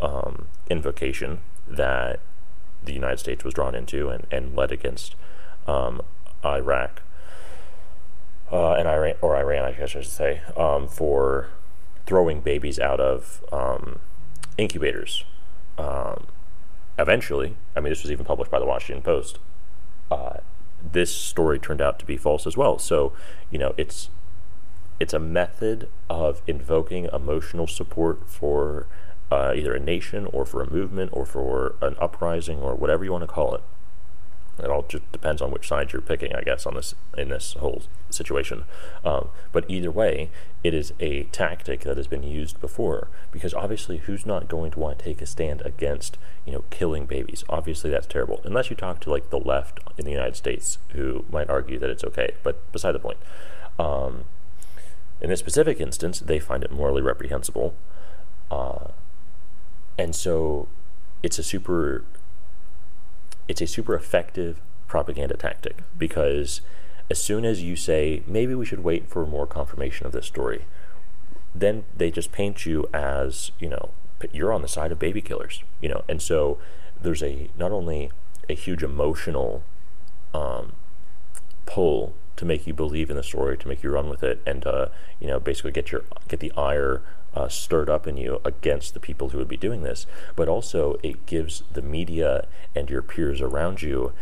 um, 0.00 0.46
invocation 0.70 1.40
that 1.68 2.20
the 2.82 2.94
United 2.94 3.18
States 3.18 3.44
was 3.44 3.54
drawn 3.54 3.74
into 3.74 4.08
and, 4.08 4.26
and 4.30 4.56
led 4.56 4.72
against 4.72 5.16
um, 5.66 6.00
Iraq 6.44 7.02
uh, 8.52 8.74
and 8.74 8.88
Iran 8.88 9.14
or 9.20 9.36
Iran, 9.36 9.64
I 9.64 9.72
guess 9.72 9.96
I 9.96 10.00
should 10.00 10.06
say, 10.06 10.42
um, 10.56 10.88
for 10.88 11.48
throwing 12.06 12.40
babies 12.40 12.78
out 12.78 13.00
of 13.00 13.42
um, 13.52 14.00
incubators. 14.58 15.24
Um, 15.78 16.26
eventually, 16.98 17.56
I 17.74 17.80
mean, 17.80 17.90
this 17.90 18.02
was 18.02 18.12
even 18.12 18.24
published 18.24 18.50
by 18.50 18.58
the 18.58 18.66
Washington 18.66 19.02
Post. 19.02 19.38
Uh, 20.10 20.38
this 20.92 21.14
story 21.14 21.58
turned 21.58 21.80
out 21.80 21.98
to 21.98 22.04
be 22.04 22.16
false 22.16 22.46
as 22.46 22.56
well. 22.56 22.78
So, 22.78 23.12
you 23.50 23.58
know, 23.58 23.74
it's 23.76 24.10
it's 25.00 25.12
a 25.12 25.18
method 25.18 25.88
of 26.08 26.40
invoking 26.46 27.08
emotional 27.12 27.66
support 27.66 28.28
for 28.28 28.86
uh, 29.30 29.52
either 29.56 29.74
a 29.74 29.80
nation 29.80 30.26
or 30.26 30.44
for 30.44 30.62
a 30.62 30.70
movement 30.70 31.10
or 31.12 31.26
for 31.26 31.74
an 31.80 31.96
uprising 31.98 32.60
or 32.60 32.74
whatever 32.74 33.04
you 33.04 33.10
want 33.10 33.22
to 33.22 33.28
call 33.28 33.54
it. 33.54 33.62
It 34.58 34.70
all 34.70 34.82
just 34.82 35.10
depends 35.10 35.42
on 35.42 35.50
which 35.50 35.66
side 35.66 35.92
you're 35.92 36.02
picking, 36.02 36.34
I 36.34 36.42
guess, 36.42 36.66
on 36.66 36.74
this 36.74 36.94
in 37.16 37.28
this 37.28 37.54
whole 37.54 37.82
situation. 38.10 38.64
Um, 39.04 39.28
but 39.52 39.64
either 39.68 39.90
way, 39.90 40.30
it 40.62 40.74
is 40.74 40.92
a 41.00 41.24
tactic 41.24 41.80
that 41.80 41.96
has 41.96 42.06
been 42.06 42.22
used 42.22 42.60
before. 42.60 43.08
Because 43.32 43.52
obviously, 43.52 43.98
who's 43.98 44.24
not 44.24 44.48
going 44.48 44.70
to 44.72 44.78
want 44.78 44.98
to 44.98 45.04
take 45.04 45.20
a 45.20 45.26
stand 45.26 45.62
against 45.62 46.16
you 46.46 46.52
know 46.52 46.64
killing 46.70 47.06
babies? 47.06 47.44
Obviously, 47.48 47.90
that's 47.90 48.06
terrible. 48.06 48.40
Unless 48.44 48.70
you 48.70 48.76
talk 48.76 49.00
to 49.00 49.10
like 49.10 49.30
the 49.30 49.40
left 49.40 49.80
in 49.98 50.04
the 50.04 50.12
United 50.12 50.36
States, 50.36 50.78
who 50.90 51.24
might 51.30 51.50
argue 51.50 51.78
that 51.78 51.90
it's 51.90 52.04
okay. 52.04 52.34
But 52.42 52.70
beside 52.72 52.92
the 52.92 53.00
point. 53.00 53.18
Um, 53.78 54.24
in 55.20 55.30
this 55.30 55.40
specific 55.40 55.80
instance, 55.80 56.20
they 56.20 56.38
find 56.38 56.62
it 56.62 56.70
morally 56.70 57.02
reprehensible. 57.02 57.74
Uh, 58.50 58.88
and 59.98 60.14
so 60.14 60.68
it's 61.22 61.38
a 61.38 61.42
super 61.42 62.04
it's 63.48 63.60
a 63.60 63.66
super 63.66 63.94
effective 63.94 64.60
propaganda 64.86 65.36
tactic 65.36 65.78
because 65.96 66.60
as 67.10 67.20
soon 67.20 67.44
as 67.44 67.62
you 67.62 67.76
say 67.76 68.22
maybe 68.26 68.54
we 68.54 68.64
should 68.64 68.82
wait 68.82 69.08
for 69.08 69.26
more 69.26 69.46
confirmation 69.46 70.06
of 70.06 70.12
this 70.12 70.26
story 70.26 70.64
then 71.54 71.84
they 71.96 72.10
just 72.10 72.32
paint 72.32 72.66
you 72.66 72.88
as 72.92 73.50
you 73.58 73.68
know 73.68 73.90
you're 74.32 74.52
on 74.52 74.62
the 74.62 74.68
side 74.68 74.90
of 74.90 74.98
baby 74.98 75.20
killers 75.20 75.62
you 75.84 75.90
know? 75.90 76.02
And 76.08 76.22
so 76.22 76.56
there's 76.98 77.22
a 77.22 77.50
not 77.58 77.70
only 77.70 78.10
a 78.48 78.54
huge 78.54 78.82
emotional 78.82 79.62
um, 80.32 80.72
pull 81.66 82.14
to 82.36 82.46
make 82.46 82.66
you 82.66 82.72
believe 82.72 83.10
in 83.10 83.16
the 83.16 83.22
story, 83.22 83.58
to 83.58 83.68
make 83.68 83.82
you 83.82 83.90
run 83.90 84.08
with 84.08 84.22
it, 84.22 84.40
and 84.46 84.66
uh, 84.66 84.86
you 85.20 85.26
know 85.26 85.38
basically 85.38 85.72
get 85.72 85.92
your 85.92 86.04
get 86.26 86.40
the 86.40 86.52
ire 86.56 87.02
uh, 87.34 87.48
stirred 87.48 87.90
up 87.90 88.06
in 88.06 88.16
you 88.16 88.40
against 88.44 88.94
the 88.94 89.00
people 89.00 89.30
who 89.30 89.38
would 89.38 89.48
be 89.48 89.56
doing 89.56 89.82
this. 89.82 90.06
But 90.36 90.48
also, 90.48 90.98
it 91.02 91.26
gives 91.26 91.62
the 91.72 91.82
media 91.82 92.46
and 92.74 92.88
your 92.88 93.02
peers 93.02 93.40
around 93.40 93.82
you 93.82 94.12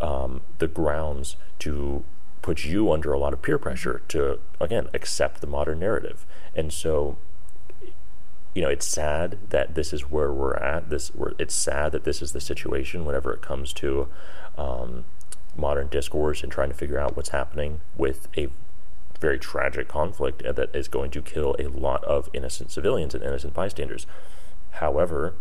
um, 0.00 0.40
the 0.58 0.68
grounds 0.68 1.36
to 1.60 2.04
put 2.40 2.64
you 2.64 2.90
under 2.90 3.12
a 3.12 3.18
lot 3.18 3.32
of 3.32 3.40
peer 3.40 3.58
pressure 3.58 4.02
to 4.08 4.40
again 4.60 4.88
accept 4.92 5.40
the 5.40 5.46
modern 5.46 5.78
narrative. 5.78 6.26
And 6.56 6.72
so 6.72 7.16
you 8.54 8.60
know, 8.60 8.68
it's 8.68 8.86
sad 8.86 9.38
that 9.48 9.74
this 9.74 9.92
is 9.92 10.10
where 10.10 10.32
we're 10.32 10.54
at. 10.54 10.90
This, 10.90 11.10
it's 11.38 11.54
sad 11.54 11.92
that 11.92 12.04
this 12.04 12.20
is 12.20 12.32
the 12.32 12.40
situation 12.40 13.04
whenever 13.04 13.32
it 13.32 13.40
comes 13.40 13.72
to 13.74 14.08
um, 14.58 15.04
modern 15.56 15.88
discourse 15.88 16.42
and 16.42 16.52
trying 16.52 16.68
to 16.68 16.74
figure 16.74 16.98
out 16.98 17.16
what's 17.16 17.30
happening 17.30 17.80
with 17.96 18.28
a 18.36 18.48
very 19.22 19.38
tragic 19.38 19.88
conflict 19.88 20.42
that 20.42 20.74
is 20.74 20.88
going 20.88 21.10
to 21.12 21.22
kill 21.22 21.56
a 21.58 21.68
lot 21.68 22.04
of 22.04 22.28
innocent 22.34 22.70
civilians 22.70 23.14
and 23.14 23.22
innocent 23.22 23.54
bystanders. 23.54 24.06
However, 24.72 25.34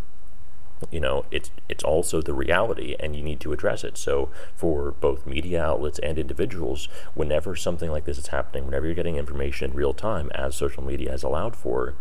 you 0.89 0.99
know, 0.99 1.25
it's 1.31 1.51
it's 1.67 1.83
also 1.83 2.21
the 2.21 2.33
reality, 2.33 2.95
and 2.99 3.15
you 3.15 3.23
need 3.23 3.39
to 3.41 3.53
address 3.53 3.83
it. 3.83 3.97
So, 3.97 4.29
for 4.55 4.91
both 4.91 5.27
media 5.27 5.63
outlets 5.63 5.99
and 5.99 6.17
individuals, 6.17 6.87
whenever 7.13 7.55
something 7.55 7.91
like 7.91 8.05
this 8.05 8.17
is 8.17 8.27
happening, 8.27 8.65
whenever 8.65 8.85
you're 8.85 8.95
getting 8.95 9.17
information 9.17 9.71
in 9.71 9.77
real 9.77 9.93
time, 9.93 10.31
as 10.33 10.55
social 10.55 10.83
media 10.83 11.11
has 11.11 11.23
allowed 11.23 11.55
for, 11.55 11.95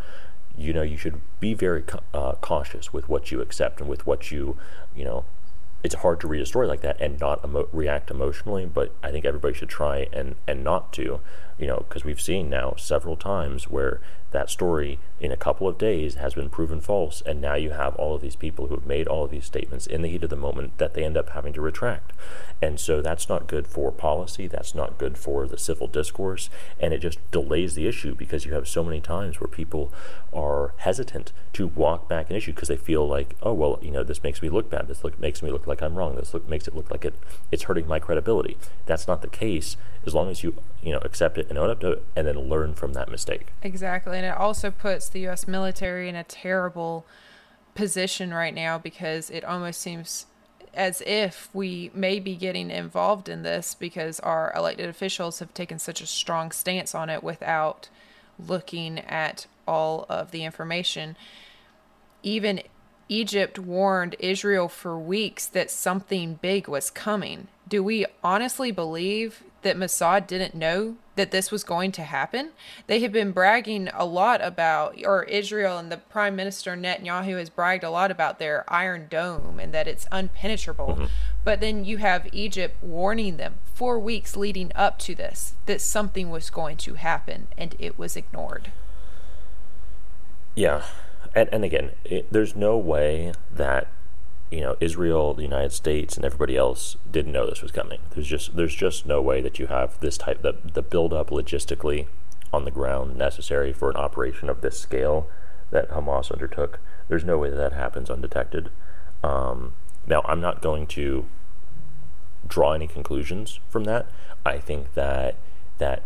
you 0.57 0.73
know, 0.73 0.83
you 0.83 0.97
should 0.97 1.21
be 1.41 1.53
very 1.53 1.85
uh, 2.15 2.33
cautious 2.41 2.93
with 2.93 3.09
what 3.09 3.31
you 3.31 3.41
accept 3.41 3.81
and 3.81 3.89
with 3.89 4.07
what 4.07 4.31
you, 4.31 4.57
you 4.95 5.05
know, 5.05 5.25
it's 5.83 5.97
hard 5.97 6.21
to 6.21 6.29
read 6.29 6.41
a 6.41 6.47
story 6.47 6.67
like 6.67 6.81
that 6.81 7.01
and 7.01 7.21
not 7.21 7.45
emo- 7.45 7.69
react 7.73 8.11
emotionally. 8.11 8.67
But 8.67 8.95
I 9.03 9.11
think 9.11 9.25
everybody 9.25 9.55
should 9.55 9.69
try 9.69 10.09
and 10.13 10.37
and 10.47 10.65
not 10.65 10.93
to, 10.95 11.21
you 11.61 11.67
know, 11.67 11.85
because 11.89 12.05
we've 12.05 12.21
seen 12.21 12.49
now 12.49 12.75
several 12.77 13.17
times 13.17 13.69
where 13.69 14.01
that 14.33 14.51
story 14.51 14.99
in 15.21 15.33
a 15.33 15.37
couple 15.37 15.67
of 15.69 15.79
days 15.79 16.15
has 16.15 16.35
been 16.35 16.49
proven 16.49 16.81
false, 16.81 17.23
and 17.27 17.41
now 17.41 17.55
you 17.55 17.71
have 17.71 17.95
all 17.97 18.15
of 18.15 18.23
these 18.23 18.37
people 18.37 18.67
who 18.67 18.75
have 18.75 18.87
made 18.87 19.07
all 19.07 19.25
of 19.25 19.31
these 19.31 19.45
statements 19.45 19.87
in 19.87 20.03
the 20.03 20.09
heat 20.09 20.23
of 20.23 20.31
the 20.31 20.37
moment 20.37 20.79
that 20.79 20.95
they 20.95 21.05
end 21.05 21.17
up 21.17 21.31
having 21.31 21.53
to 21.53 21.61
retract. 21.61 22.13
And 22.63 22.79
so 22.79 23.01
that's 23.01 23.29
not 23.29 23.47
good 23.47 23.67
for 23.67 23.91
policy, 23.91 24.47
that's 24.47 24.75
not 24.75 24.99
good 24.99 25.19
for 25.19 25.47
the 25.47 25.59
civil 25.59 25.87
discourse, 25.87 26.49
and 26.79 26.95
it 26.95 26.99
just 26.99 27.19
delays 27.31 27.75
the 27.75 27.87
issue 27.87 28.15
because 28.15 28.45
you 28.45 28.53
have 28.55 28.69
so 28.69 28.85
many 28.85 29.01
times 29.01 29.41
where 29.41 29.49
people 29.49 29.93
are 30.33 30.75
hesitant 30.79 31.33
to 31.55 31.67
walk 31.67 32.09
back 32.09 32.31
an 32.31 32.37
issue 32.37 32.53
because 32.53 32.69
they 32.69 32.77
feel 32.77 33.07
like, 33.07 33.35
oh, 33.43 33.53
well, 33.53 33.79
you 33.83 33.91
know, 33.91 34.05
this 34.05 34.23
makes 34.23 34.41
me 34.41 34.49
look 34.49 34.71
bad, 34.71 34.89
this 34.89 35.03
look, 35.03 35.19
makes 35.19 35.43
me 35.43 35.51
look 35.51 35.67
like 35.67 35.83
I'm 35.83 35.97
wrong, 35.97 36.15
this 36.15 36.33
look, 36.33 36.49
makes 36.49 36.69
it 36.69 36.77
look 36.77 36.91
like 36.91 37.05
it, 37.05 37.15
it's 37.51 37.65
hurting 37.65 37.89
my 37.89 37.99
credibility. 37.99 38.57
That's 38.87 39.09
not 39.09 39.23
the 39.23 39.29
case 39.29 39.77
as 40.07 40.15
long 40.15 40.31
as 40.31 40.43
you, 40.43 40.55
you 40.83 40.93
know, 40.93 41.01
accept 41.03 41.37
it 41.37 41.47
and 41.49 41.59
own 41.59 41.69
up 41.69 41.81
to 41.81 41.93
it 41.93 42.05
and 42.15 42.27
then 42.27 42.39
learn 42.39 42.75
from 42.75 42.93
that 42.93 43.11
mistake. 43.11 43.49
Exactly 43.63 44.20
and 44.21 44.27
it 44.27 44.37
also 44.37 44.71
puts 44.71 45.09
the 45.09 45.21
U.S. 45.21 45.49
military 45.49 46.07
in 46.07 46.15
a 46.15 46.23
terrible 46.23 47.07
position 47.75 48.35
right 48.35 48.53
now 48.53 48.77
because 48.77 49.31
it 49.31 49.43
almost 49.45 49.81
seems 49.81 50.27
as 50.75 51.03
if 51.07 51.49
we 51.55 51.91
may 51.95 52.21
be 52.21 52.37
getting 52.37 52.71
involved 52.71 53.31
in 53.31 53.45
this 53.45 53.75
because 53.75 54.21
our 54.21 54.53
elected 54.55 54.91
officials 54.91 55.39
have 55.39 55.55
taken 55.55 55.79
such 55.79 56.03
a 56.03 56.07
strong 56.07 56.51
stance 56.51 56.95
on 56.95 57.09
it 57.09 57.25
without 57.25 57.89
looking 58.39 58.99
at 58.99 59.47
all 59.67 60.05
of 60.11 60.33
the 60.33 60.45
information. 60.45 61.17
Even 62.23 62.61
Egypt 63.09 63.59
warned 63.59 64.17
Israel 64.19 64.69
for 64.69 64.99
weeks 64.99 65.47
that 65.47 65.71
something 65.71 66.35
big 66.43 66.69
was 66.69 66.91
coming. 66.91 67.49
Do 67.67 67.83
we 67.83 68.05
honestly 68.23 68.71
believe 68.71 69.43
that 69.63 69.79
Mossad 69.79 70.27
didn't 70.27 70.55
know 70.55 70.97
that 71.21 71.33
this 71.33 71.51
was 71.51 71.65
going 71.65 71.93
to 71.93 72.03
happen. 72.03 72.53
They 72.87 73.01
have 73.01 73.13
been 73.13 73.33
bragging 73.33 73.91
a 73.93 74.07
lot 74.07 74.43
about, 74.43 74.97
or 75.05 75.25
Israel 75.25 75.77
and 75.77 75.93
the 75.93 75.99
Prime 75.99 76.35
Minister 76.35 76.75
Netanyahu 76.75 77.39
has 77.39 77.51
bragged 77.51 77.85
a 77.85 77.91
lot 77.91 78.11
about 78.11 78.39
their 78.39 78.65
Iron 78.69 79.07
Dome 79.11 79.61
and 79.61 79.75
that 79.75 79.87
it's 79.87 80.07
unpenetrable. 80.07 80.97
Mm-hmm. 80.97 81.05
But 81.45 81.61
then 81.61 81.85
you 81.85 81.99
have 81.99 82.27
Egypt 82.33 82.83
warning 82.83 83.37
them 83.37 83.57
four 83.75 83.99
weeks 83.99 84.35
leading 84.35 84.73
up 84.75 84.99
to 85.01 85.15
this 85.15 85.57
that 85.67 85.83
something 85.83 86.31
was 86.31 86.49
going 86.49 86.79
to 86.79 86.95
happen, 86.95 87.49
and 87.59 87.77
it 87.79 87.99
was 87.99 88.17
ignored. 88.17 88.73
Yeah. 90.55 90.85
And, 91.35 91.51
and 91.53 91.65
again, 91.65 91.91
it, 92.03 92.33
there's 92.33 92.57
no 92.57 92.79
way 92.79 93.35
that 93.53 93.89
you 94.51 94.61
know 94.61 94.77
Israel, 94.81 95.35
the 95.35 95.43
United 95.43 95.73
States, 95.73 96.17
and 96.17 96.25
everybody 96.25 96.57
else 96.57 96.97
didn't 97.11 97.33
know 97.33 97.47
this 97.47 97.63
was 97.63 97.71
coming. 97.71 98.01
There's 98.11 98.27
just 98.27 98.57
there's 98.57 98.75
just 98.75 99.07
no 99.07 99.23
way 99.23 99.41
that 99.41 99.59
you 99.59 99.67
have 99.69 99.99
this 100.01 100.19
type 100.19 100.43
the 100.43 100.57
the 100.63 100.83
build 100.83 101.13
up 101.13 101.31
logistically 101.31 102.07
on 102.53 102.65
the 102.65 102.71
ground 102.71 103.17
necessary 103.17 103.73
for 103.73 103.91
an 103.91 103.97
operation 103.97 104.49
of 104.49 104.61
this 104.61 104.79
scale 104.79 105.29
that 105.71 105.91
Hamas 105.91 106.33
undertook. 106.33 106.81
There's 107.09 107.25
no 107.25 107.39
way 107.39 107.51
that, 107.51 107.57
that 107.57 107.73
happens 107.73 108.11
undetected. 108.11 108.71
Um, 109.23 109.75
now, 110.07 110.23
I'm 110.25 110.41
not 110.41 110.61
going 110.61 110.87
to 110.89 111.27
draw 112.47 112.73
any 112.73 112.89
conclusions 112.89 113.61
from 113.69 113.85
that. 113.85 114.11
I 114.45 114.59
think 114.59 114.95
that 114.95 115.37
that 115.79 116.03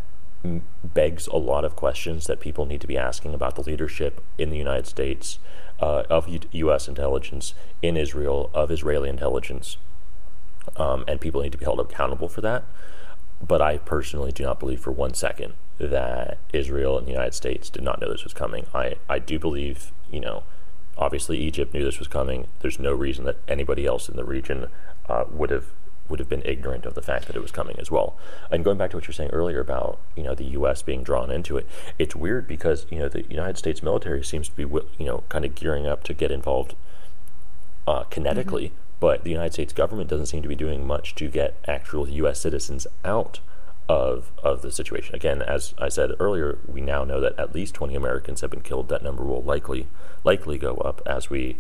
begs 0.82 1.26
a 1.28 1.36
lot 1.36 1.64
of 1.64 1.74
questions 1.74 2.26
that 2.26 2.40
people 2.40 2.66
need 2.66 2.80
to 2.82 2.86
be 2.86 2.98
asking 2.98 3.32
about 3.32 3.54
the 3.54 3.62
leadership 3.62 4.22
in 4.36 4.50
the 4.50 4.58
United 4.58 4.86
States 4.86 5.38
uh, 5.81 6.04
of 6.11 6.28
U- 6.28 6.40
U.S. 6.52 6.88
intelligence 6.88 7.54
in 7.83 7.97
Israel, 7.97 8.50
of 8.54 8.71
Israeli 8.71 9.09
intelligence, 9.09 9.76
um, 10.76 11.04
and 11.07 11.21
people 11.21 11.43
need 11.43 11.52
to 11.52 11.59
be 11.59 11.64
held 11.64 11.81
accountable 11.81 12.28
for 12.28 12.40
that. 12.40 12.64
But 13.47 13.61
I 13.61 13.78
personally 13.78 14.33
do 14.33 14.45
not 14.45 14.61
believe 14.61 14.81
for 14.81 14.93
one 14.93 15.14
second 15.14 15.54
that 15.78 16.38
Israel 16.52 16.97
and 16.97 17.07
the 17.07 17.12
United 17.12 17.35
States 17.35 17.69
did 17.69 17.83
not 17.83 18.00
know 18.00 18.11
this 18.11 18.25
was 18.25 18.33
coming. 18.33 18.66
I, 18.73 18.95
I 19.09 19.19
do 19.19 19.38
believe, 19.38 19.93
you 20.11 20.21
know, 20.21 20.45
obviously 20.97 21.38
Egypt 21.38 21.75
knew 21.75 21.85
this 21.85 21.99
was 21.99 22.09
coming. 22.09 22.47
There's 22.61 22.78
no 22.78 22.93
reason 22.93 23.25
that 23.25 23.38
anybody 23.49 23.87
else 23.87 24.09
in 24.09 24.16
the 24.16 24.25
region 24.25 24.69
uh, 25.09 25.25
would 25.31 25.50
have 25.50 25.66
would 26.08 26.18
have 26.18 26.28
been 26.28 26.42
ignorant 26.44 26.84
of 26.84 26.94
the 26.94 27.02
fact 27.02 27.26
that 27.26 27.37
it 27.37 27.42
was 27.42 27.50
coming 27.50 27.78
as 27.78 27.90
well. 27.90 28.16
And 28.50 28.64
going 28.64 28.78
back 28.78 28.90
to 28.90 28.96
what 28.96 29.06
you're 29.06 29.14
saying 29.14 29.30
earlier 29.30 29.61
about 29.61 29.99
you 30.16 30.23
know 30.23 30.34
the 30.34 30.44
U.S. 30.44 30.82
being 30.82 31.02
drawn 31.02 31.30
into 31.30 31.56
it, 31.56 31.66
it's 31.99 32.14
weird 32.14 32.46
because 32.46 32.87
you 32.90 32.99
know 32.99 33.08
the 33.08 33.25
United 33.28 33.58
States 33.58 33.82
military 33.82 34.23
seems 34.25 34.49
to 34.49 34.56
be 34.56 34.62
you 34.62 35.06
know 35.06 35.25
kind 35.28 35.44
of 35.44 35.54
gearing 35.54 35.87
up 35.87 36.04
to 36.04 36.14
get 36.14 36.30
involved 36.30 36.75
uh, 37.87 38.04
kinetically, 38.04 38.66
mm-hmm. 38.66 38.75
but 39.00 39.25
the 39.25 39.30
United 39.30 39.52
States 39.52 39.73
government 39.73 40.11
doesn't 40.11 40.26
seem 40.26 40.42
to 40.42 40.49
be 40.49 40.54
doing 40.54 40.87
much 40.87 41.14
to 41.16 41.28
get 41.28 41.56
actual 41.66 42.08
U.S. 42.08 42.40
citizens 42.40 42.87
out 43.04 43.40
of 43.88 44.30
of 44.42 44.62
the 44.62 44.73
situation. 44.73 45.14
Again, 45.14 45.42
as 45.42 45.75
I 45.78 45.88
said 45.88 46.12
earlier, 46.18 46.58
we 46.66 46.80
now 46.80 47.04
know 47.04 47.20
that 47.20 47.38
at 47.38 47.54
least 47.54 47.75
20 47.75 47.94
Americans 47.94 48.40
have 48.40 48.50
been 48.50 48.62
killed. 48.62 48.88
That 48.88 49.02
number 49.02 49.25
will 49.25 49.42
likely 49.42 49.87
likely 50.23 50.58
go 50.58 50.76
up 50.76 51.02
as 51.06 51.28
we 51.28 51.56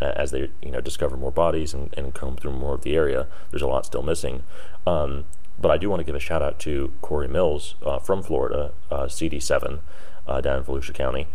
as 0.00 0.30
they 0.30 0.50
you 0.62 0.70
know 0.70 0.80
discover 0.80 1.16
more 1.16 1.30
bodies 1.30 1.74
and, 1.74 1.92
and 1.96 2.14
comb 2.14 2.36
through 2.36 2.52
more 2.52 2.74
of 2.74 2.82
the 2.82 2.94
area. 2.94 3.26
There's 3.50 3.62
a 3.62 3.66
lot 3.66 3.86
still 3.86 4.02
missing. 4.02 4.42
Um, 4.86 5.24
but 5.60 5.70
I 5.70 5.76
do 5.76 5.90
want 5.90 6.00
to 6.00 6.04
give 6.04 6.14
a 6.14 6.20
shout 6.20 6.42
out 6.42 6.58
to 6.60 6.92
Corey 7.02 7.28
Mills 7.28 7.74
uh, 7.84 7.98
from 7.98 8.22
Florida, 8.22 8.72
uh, 8.90 9.04
CD7, 9.04 9.80
uh, 10.26 10.40
down 10.40 10.58
in 10.58 10.64
Volusia 10.64 10.94
County, 10.94 11.26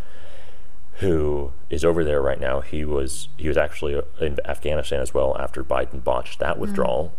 who 1.00 1.52
is 1.70 1.84
over 1.84 2.06
there 2.06 2.22
right 2.22 2.40
now. 2.40 2.62
He 2.62 2.86
was 2.86 3.28
he 3.38 3.48
was 3.48 3.58
actually 3.58 4.02
in 4.22 4.38
Afghanistan 4.46 5.02
as 5.02 5.14
well 5.14 5.38
after 5.38 5.64
Biden 5.64 6.04
botched 6.04 6.40
that 6.40 6.58
withdrawal. 6.58 7.14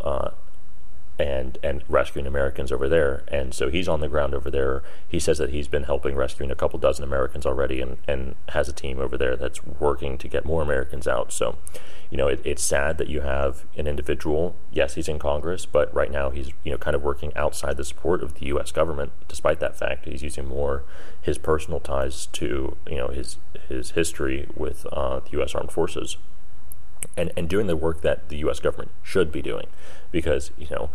And 1.17 1.59
and 1.63 1.85
rescuing 1.89 2.27
Americans 2.27 2.73
over 2.73 2.89
there. 2.89 3.23
And 3.29 3.55
so 3.55 3.71
he's 3.71 3.87
on 3.87 4.01
the 4.01 4.09
ground 4.09 4.35
over 4.35 4.51
there. 4.51 4.83
He 5.07 5.21
says 5.21 5.39
that 5.39 5.51
he's 5.51 5.69
been 5.69 5.85
helping 5.85 6.17
rescuing 6.17 6.51
a 6.51 6.57
couple 6.57 6.79
dozen 6.81 7.05
Americans 7.05 7.47
already, 7.47 7.81
and 7.81 7.99
and 8.09 8.35
has 8.49 8.69
a 8.69 8.73
team 8.73 8.99
over 8.99 9.17
there 9.17 9.37
that's 9.37 9.65
working 9.65 10.19
to 10.19 10.29
get 10.29 10.45
more 10.45 10.61
Americans 10.61 11.07
out. 11.07 11.33
So, 11.33 11.57
you 12.11 12.17
know, 12.17 12.27
it, 12.27 12.41
it's 12.45 12.63
sad 12.63 12.99
that 12.99 13.09
you 13.09 13.21
have 13.21 13.65
an 13.77 13.87
individual. 13.87 14.57
Yes, 14.73 14.95
he's 14.95 15.09
in 15.09 15.21
Congress, 15.21 15.67
but 15.67 15.95
right 15.95 16.11
now 16.11 16.31
he's 16.31 16.49
you 16.65 16.73
know 16.73 16.79
kind 16.79 16.97
of 16.97 17.03
working 17.03 17.33
outside 17.37 17.77
the 17.77 17.85
support 17.85 18.21
of 18.21 18.35
the 18.35 18.47
U.S. 18.47 18.73
government. 18.73 19.13
Despite 19.29 19.61
that 19.61 19.77
fact, 19.77 20.07
he's 20.07 20.25
using 20.25 20.49
more 20.49 20.83
his 21.23 21.39
personal 21.39 21.79
ties 21.79 22.27
to 22.33 22.77
you 22.89 22.97
know 22.97 23.09
his 23.09 23.39
his 23.69 23.93
history 23.93 24.49
with 24.57 24.85
uh, 24.93 25.21
the 25.21 25.31
U.S. 25.33 25.55
Armed 25.55 25.71
Forces 25.71 26.17
and, 27.17 27.33
and 27.37 27.49
doing 27.49 27.67
the 27.67 27.77
work 27.77 28.03
that 28.03 28.29
the 28.29 28.37
U.S. 28.39 28.61
government 28.61 28.91
should 29.03 29.33
be 29.33 29.43
doing. 29.43 29.67
Because, 30.11 30.51
you 30.59 30.69
know, 30.71 30.91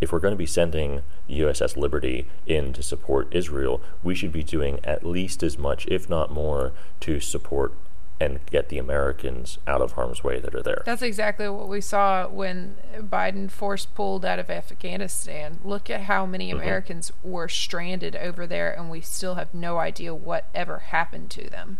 if 0.00 0.12
we're 0.12 0.20
going 0.20 0.32
to 0.32 0.38
be 0.38 0.46
sending 0.46 1.02
USS 1.28 1.76
Liberty 1.76 2.26
in 2.46 2.72
to 2.72 2.82
support 2.82 3.28
Israel, 3.30 3.80
we 4.02 4.14
should 4.14 4.32
be 4.32 4.42
doing 4.42 4.80
at 4.84 5.04
least 5.04 5.42
as 5.42 5.58
much, 5.58 5.86
if 5.88 6.08
not 6.08 6.30
more, 6.30 6.72
to 7.00 7.20
support 7.20 7.74
and 8.20 8.38
get 8.50 8.68
the 8.68 8.78
Americans 8.78 9.58
out 9.66 9.80
of 9.80 9.92
harm's 9.92 10.22
way 10.22 10.38
that 10.38 10.54
are 10.54 10.62
there. 10.62 10.82
That's 10.84 11.00
exactly 11.00 11.48
what 11.48 11.68
we 11.68 11.80
saw 11.80 12.28
when 12.28 12.76
Biden 12.98 13.50
force 13.50 13.86
pulled 13.86 14.26
out 14.26 14.38
of 14.38 14.50
Afghanistan. 14.50 15.58
Look 15.64 15.88
at 15.88 16.02
how 16.02 16.26
many 16.26 16.50
mm-hmm. 16.50 16.60
Americans 16.60 17.12
were 17.22 17.48
stranded 17.48 18.14
over 18.16 18.46
there, 18.46 18.70
and 18.70 18.90
we 18.90 19.00
still 19.00 19.36
have 19.36 19.54
no 19.54 19.78
idea 19.78 20.14
what 20.14 20.48
ever 20.54 20.78
happened 20.78 21.30
to 21.30 21.48
them 21.48 21.78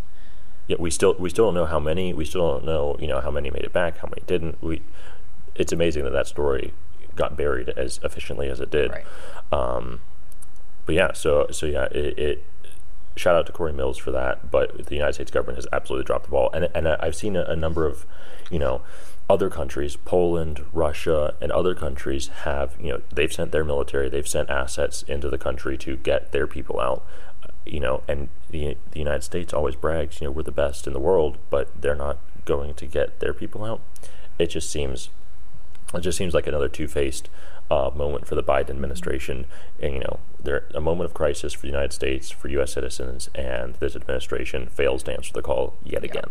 yet 0.71 0.79
we 0.79 0.89
still 0.89 1.13
we 1.19 1.29
still 1.29 1.47
don't 1.47 1.53
know 1.53 1.65
how 1.65 1.79
many. 1.79 2.13
We 2.13 2.25
still 2.25 2.49
don't 2.49 2.65
know 2.65 2.95
you 2.99 3.07
know 3.07 3.19
how 3.19 3.29
many 3.29 3.51
made 3.51 3.63
it 3.63 3.73
back, 3.73 3.97
how 3.97 4.07
many 4.07 4.23
didn't. 4.25 4.63
We 4.63 4.81
it's 5.53 5.73
amazing 5.73 6.05
that 6.05 6.11
that 6.11 6.27
story 6.27 6.73
got 7.15 7.35
buried 7.35 7.69
as 7.69 7.99
efficiently 8.03 8.49
as 8.49 8.61
it 8.61 8.71
did. 8.71 8.91
Right. 8.91 9.05
Um, 9.51 9.99
but 10.85 10.95
yeah, 10.95 11.11
so 11.11 11.47
so 11.51 11.65
yeah, 11.65 11.85
it, 11.91 12.17
it, 12.17 12.45
shout 13.17 13.35
out 13.35 13.45
to 13.47 13.51
Corey 13.51 13.73
Mills 13.73 13.97
for 13.97 14.11
that. 14.11 14.49
But 14.49 14.85
the 14.85 14.95
United 14.95 15.13
States 15.13 15.29
government 15.29 15.57
has 15.57 15.67
absolutely 15.73 16.05
dropped 16.05 16.25
the 16.25 16.31
ball, 16.31 16.49
and 16.53 16.69
and 16.73 16.87
I've 16.87 17.15
seen 17.15 17.35
a, 17.35 17.43
a 17.43 17.55
number 17.55 17.85
of 17.85 18.05
you 18.49 18.57
know 18.57 18.81
other 19.29 19.49
countries, 19.49 19.97
Poland, 19.97 20.65
Russia, 20.71 21.35
and 21.41 21.51
other 21.51 21.75
countries 21.75 22.29
have 22.45 22.77
you 22.79 22.93
know 22.93 23.01
they've 23.13 23.33
sent 23.33 23.51
their 23.51 23.65
military, 23.65 24.09
they've 24.09 24.27
sent 24.27 24.49
assets 24.49 25.03
into 25.03 25.29
the 25.29 25.37
country 25.37 25.77
to 25.79 25.97
get 25.97 26.31
their 26.31 26.47
people 26.47 26.79
out 26.79 27.05
you 27.65 27.79
know, 27.79 28.01
and 28.07 28.29
the 28.51 28.77
the 28.91 28.99
United 28.99 29.23
States 29.23 29.53
always 29.53 29.75
brags, 29.75 30.21
you 30.21 30.27
know, 30.27 30.31
we're 30.31 30.43
the 30.43 30.51
best 30.51 30.87
in 30.87 30.93
the 30.93 30.99
world, 30.99 31.37
but 31.49 31.69
they're 31.81 31.95
not 31.95 32.17
going 32.45 32.73
to 32.75 32.85
get 32.85 33.19
their 33.19 33.33
people 33.33 33.63
out. 33.63 33.81
It 34.37 34.47
just 34.47 34.69
seems, 34.69 35.09
it 35.93 36.01
just 36.01 36.17
seems 36.17 36.33
like 36.33 36.47
another 36.47 36.69
two-faced 36.69 37.29
uh, 37.69 37.91
moment 37.95 38.27
for 38.27 38.35
the 38.35 38.43
Biden 38.43 38.71
administration. 38.71 39.45
And, 39.79 39.93
you 39.93 39.99
know, 39.99 40.19
there 40.43 40.65
a 40.73 40.81
moment 40.81 41.09
of 41.09 41.13
crisis 41.13 41.53
for 41.53 41.61
the 41.61 41.67
United 41.67 41.93
States, 41.93 42.31
for 42.31 42.47
U.S. 42.49 42.73
citizens, 42.73 43.29
and 43.35 43.75
this 43.75 43.95
administration 43.95 44.67
fails 44.67 45.03
to 45.03 45.13
answer 45.13 45.33
the 45.33 45.41
call 45.41 45.75
yet 45.83 46.03
again. 46.03 46.29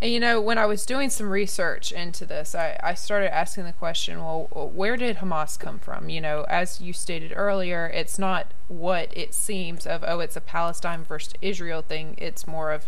And 0.00 0.10
you 0.12 0.20
know, 0.20 0.40
when 0.40 0.58
I 0.58 0.66
was 0.66 0.84
doing 0.84 1.10
some 1.10 1.28
research 1.28 1.92
into 1.92 2.24
this, 2.26 2.54
I, 2.54 2.78
I 2.82 2.94
started 2.94 3.34
asking 3.34 3.64
the 3.64 3.72
question, 3.72 4.18
well, 4.18 4.48
where 4.74 4.96
did 4.96 5.18
Hamas 5.18 5.58
come 5.58 5.78
from? 5.78 6.08
You 6.08 6.20
know, 6.20 6.44
as 6.48 6.80
you 6.80 6.92
stated 6.92 7.32
earlier, 7.34 7.86
it's 7.86 8.18
not 8.18 8.52
what 8.68 9.16
it 9.16 9.34
seems 9.34 9.86
of 9.86 10.04
oh, 10.06 10.20
it's 10.20 10.36
a 10.36 10.40
Palestine 10.40 11.04
versus 11.04 11.34
Israel 11.40 11.82
thing. 11.82 12.14
It's 12.18 12.46
more 12.46 12.72
of 12.72 12.86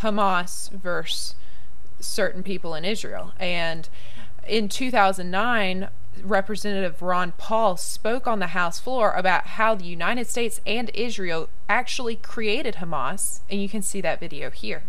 Hamas 0.00 0.70
versus 0.70 1.34
certain 2.00 2.42
people 2.42 2.74
in 2.74 2.84
Israel. 2.84 3.32
And 3.38 3.88
in 4.46 4.68
2009, 4.68 5.88
Representative 6.22 7.02
Ron 7.02 7.32
Paul 7.38 7.76
spoke 7.76 8.26
on 8.26 8.38
the 8.38 8.48
House 8.48 8.78
floor 8.78 9.12
about 9.12 9.46
how 9.46 9.74
the 9.74 9.84
United 9.84 10.28
States 10.28 10.60
and 10.66 10.90
Israel 10.94 11.48
actually 11.68 12.16
created 12.16 12.76
Hamas, 12.76 13.40
and 13.50 13.60
you 13.60 13.68
can 13.68 13.82
see 13.82 14.00
that 14.00 14.20
video 14.20 14.50
here. 14.50 14.82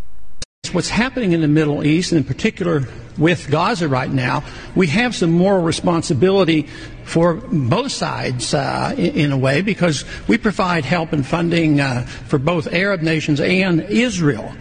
What's 0.72 0.90
happening 0.90 1.32
in 1.32 1.40
the 1.40 1.48
Middle 1.48 1.84
East, 1.84 2.12
and 2.12 2.18
in 2.18 2.24
particular 2.24 2.86
with 3.18 3.50
Gaza 3.50 3.88
right 3.88 4.10
now, 4.10 4.44
we 4.76 4.86
have 4.88 5.16
some 5.16 5.32
moral 5.32 5.62
responsibility 5.62 6.68
for 7.10 7.34
both 7.34 7.90
sides 7.90 8.54
uh, 8.54 8.94
in, 8.96 9.32
a 9.32 9.36
way 9.36 9.62
because 9.62 10.04
we 10.28 10.38
provide 10.38 10.84
help 10.84 11.12
and 11.12 11.26
funding 11.26 11.80
uh, 11.80 12.02
for 12.02 12.38
both 12.38 12.72
Arab 12.72 13.02
nations 13.02 13.40
and 13.40 13.80
Israel. 13.80 14.54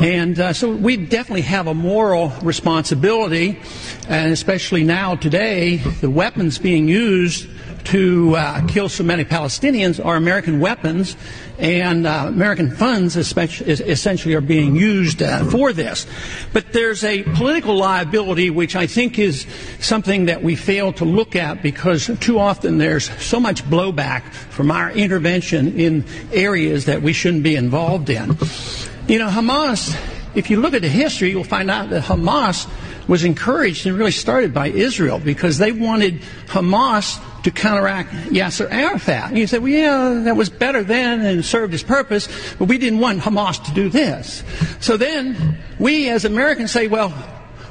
And 0.00 0.38
uh, 0.40 0.52
so 0.52 0.74
we 0.74 0.96
definitely 0.96 1.42
have 1.42 1.68
a 1.68 1.74
moral 1.74 2.30
responsibility, 2.42 3.60
and 4.08 4.32
especially 4.32 4.82
now 4.82 5.14
today, 5.14 5.76
the 5.76 6.10
weapons 6.10 6.58
being 6.58 6.88
used 6.88 7.48
to 7.86 8.34
uh, 8.34 8.66
kill 8.66 8.88
so 8.88 9.04
many 9.04 9.24
Palestinians 9.24 10.04
are 10.04 10.16
American 10.16 10.58
weapons, 10.58 11.16
and 11.58 12.06
uh, 12.06 12.24
American 12.26 12.70
funds 12.70 13.16
essentially 13.16 14.34
are 14.34 14.40
being 14.40 14.74
used 14.74 15.22
uh, 15.22 15.44
for 15.44 15.72
this. 15.72 16.06
But 16.52 16.72
there's 16.72 17.04
a 17.04 17.22
political 17.22 17.76
liability 17.76 18.50
which 18.50 18.74
I 18.74 18.86
think 18.88 19.18
is 19.18 19.46
something 19.78 20.26
that 20.26 20.42
we 20.42 20.56
fail 20.56 20.92
to 20.94 21.04
look 21.04 21.36
at 21.36 21.62
because 21.62 22.10
too 22.18 22.38
often 22.40 22.78
there's 22.78 23.08
so 23.22 23.38
much 23.38 23.64
blowback 23.64 24.32
from 24.32 24.70
our 24.70 24.90
intervention 24.90 25.78
in 25.78 26.04
areas 26.32 26.86
that 26.86 27.02
we 27.02 27.12
shouldn't 27.12 27.44
be 27.44 27.54
involved 27.54 28.10
in. 28.10 28.36
You 29.06 29.20
know, 29.20 29.28
Hamas, 29.28 29.96
if 30.36 30.50
you 30.50 30.60
look 30.60 30.74
at 30.74 30.82
the 30.82 30.88
history, 30.88 31.30
you'll 31.30 31.44
find 31.44 31.70
out 31.70 31.90
that 31.90 32.04
Hamas 32.04 32.68
was 33.08 33.24
encouraged 33.24 33.86
and 33.86 33.96
really 33.96 34.10
started 34.10 34.52
by 34.52 34.68
Israel 34.68 35.18
because 35.18 35.58
they 35.58 35.72
wanted 35.72 36.20
Hamas 36.46 37.20
to 37.44 37.50
counteract 37.50 38.10
Yasser 38.10 38.70
Arafat. 38.70 39.30
And 39.30 39.38
you 39.38 39.46
say, 39.46 39.58
well, 39.58 39.68
yeah, 39.68 40.22
that 40.24 40.36
was 40.36 40.50
better 40.50 40.84
then 40.84 41.20
and 41.20 41.44
served 41.44 41.72
its 41.72 41.82
purpose, 41.82 42.28
but 42.58 42.68
we 42.68 42.76
didn't 42.76 42.98
want 42.98 43.20
Hamas 43.20 43.64
to 43.64 43.72
do 43.72 43.88
this. 43.88 44.44
So 44.80 44.96
then 44.96 45.58
we 45.78 46.10
as 46.10 46.24
Americans 46.24 46.70
say, 46.70 46.86
well, 46.86 47.14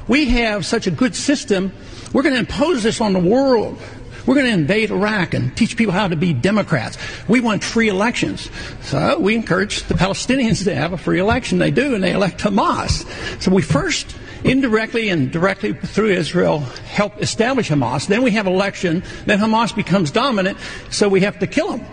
we 0.08 0.26
have 0.30 0.66
such 0.66 0.86
a 0.86 0.90
good 0.90 1.14
system, 1.14 1.72
we're 2.12 2.22
going 2.22 2.34
to 2.34 2.40
impose 2.40 2.82
this 2.82 3.00
on 3.00 3.12
the 3.12 3.20
world. 3.20 3.78
We're 4.26 4.34
going 4.34 4.46
to 4.46 4.52
invade 4.52 4.90
Iraq 4.90 5.34
and 5.34 5.56
teach 5.56 5.76
people 5.76 5.92
how 5.92 6.08
to 6.08 6.16
be 6.16 6.32
Democrats. 6.32 6.98
We 7.28 7.40
want 7.40 7.62
free 7.62 7.88
elections. 7.88 8.50
So 8.82 9.18
we 9.20 9.36
encourage 9.36 9.84
the 9.84 9.94
Palestinians 9.94 10.64
to 10.64 10.74
have 10.74 10.92
a 10.92 10.98
free 10.98 11.20
election. 11.20 11.58
They 11.58 11.70
do, 11.70 11.94
and 11.94 12.02
they 12.02 12.12
elect 12.12 12.40
Hamas. 12.40 13.06
So 13.40 13.52
we 13.52 13.62
first 13.62 14.16
indirectly 14.42 15.08
and 15.08 15.30
directly 15.30 15.72
through 15.72 16.10
Israel 16.10 16.60
help 16.60 17.20
establish 17.22 17.70
Hamas. 17.70 18.08
Then 18.08 18.22
we 18.22 18.32
have 18.32 18.46
election. 18.46 19.04
Then 19.26 19.38
Hamas 19.38 19.74
becomes 19.74 20.10
dominant, 20.10 20.58
so 20.90 21.08
we 21.08 21.20
have 21.20 21.38
to 21.38 21.46
kill 21.46 21.76
them. 21.76 21.86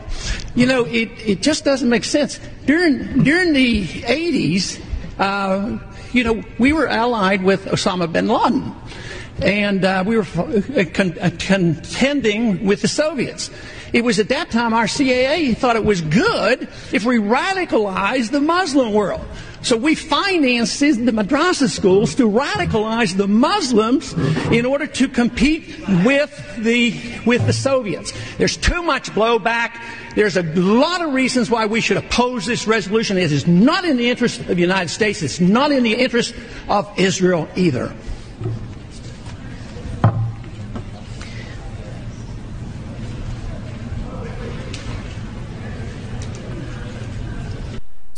You 0.55 0.65
know, 0.65 0.85
it, 0.85 1.09
it 1.25 1.41
just 1.41 1.63
doesn't 1.63 1.89
make 1.89 2.03
sense. 2.03 2.39
During, 2.65 3.23
during 3.23 3.53
the 3.53 3.85
80s, 3.85 4.81
uh, 5.19 5.77
you 6.13 6.23
know, 6.23 6.43
we 6.57 6.73
were 6.73 6.87
allied 6.87 7.43
with 7.43 7.65
Osama 7.65 8.11
bin 8.11 8.27
Laden 8.27 8.73
and 9.43 9.83
uh, 9.83 10.03
we 10.05 10.17
were 10.17 10.25
uh, 10.37 10.61
uh, 10.77 11.29
contending 11.37 12.65
with 12.65 12.81
the 12.81 12.87
Soviets. 12.87 13.51
It 13.91 14.03
was 14.03 14.17
at 14.19 14.29
that 14.29 14.49
time 14.49 14.73
our 14.73 14.87
CIA 14.87 15.53
thought 15.53 15.75
it 15.75 15.85
was 15.85 16.01
good 16.01 16.67
if 16.91 17.03
we 17.03 17.17
radicalized 17.17 18.31
the 18.31 18.41
Muslim 18.41 18.93
world. 18.93 19.25
So 19.61 19.77
we 19.77 19.95
financed 19.95 20.79
the 20.79 21.11
madrasa 21.13 21.69
schools 21.69 22.15
to 22.15 22.29
radicalize 22.29 23.15
the 23.15 23.29
Muslims 23.29 24.11
in 24.51 24.65
order 24.65 24.87
to 24.87 25.07
compete 25.07 25.79
with 26.05 26.57
the, 26.57 26.99
with 27.25 27.45
the 27.45 27.53
Soviets. 27.53 28.11
There's 28.37 28.57
too 28.57 28.83
much 28.83 29.11
blowback. 29.11 29.79
There's 30.15 30.35
a 30.35 30.43
lot 30.43 31.01
of 31.01 31.13
reasons 31.13 31.49
why 31.49 31.67
we 31.67 31.79
should 31.79 31.95
oppose 31.95 32.45
this 32.45 32.67
resolution. 32.67 33.17
It 33.17 33.31
is 33.31 33.47
not 33.47 33.85
in 33.85 33.95
the 33.95 34.09
interest 34.09 34.41
of 34.41 34.47
the 34.47 34.55
United 34.55 34.89
States. 34.89 35.21
It's 35.21 35.39
not 35.39 35.71
in 35.71 35.83
the 35.83 35.93
interest 35.93 36.35
of 36.67 36.91
Israel 36.99 37.47
either. 37.55 37.93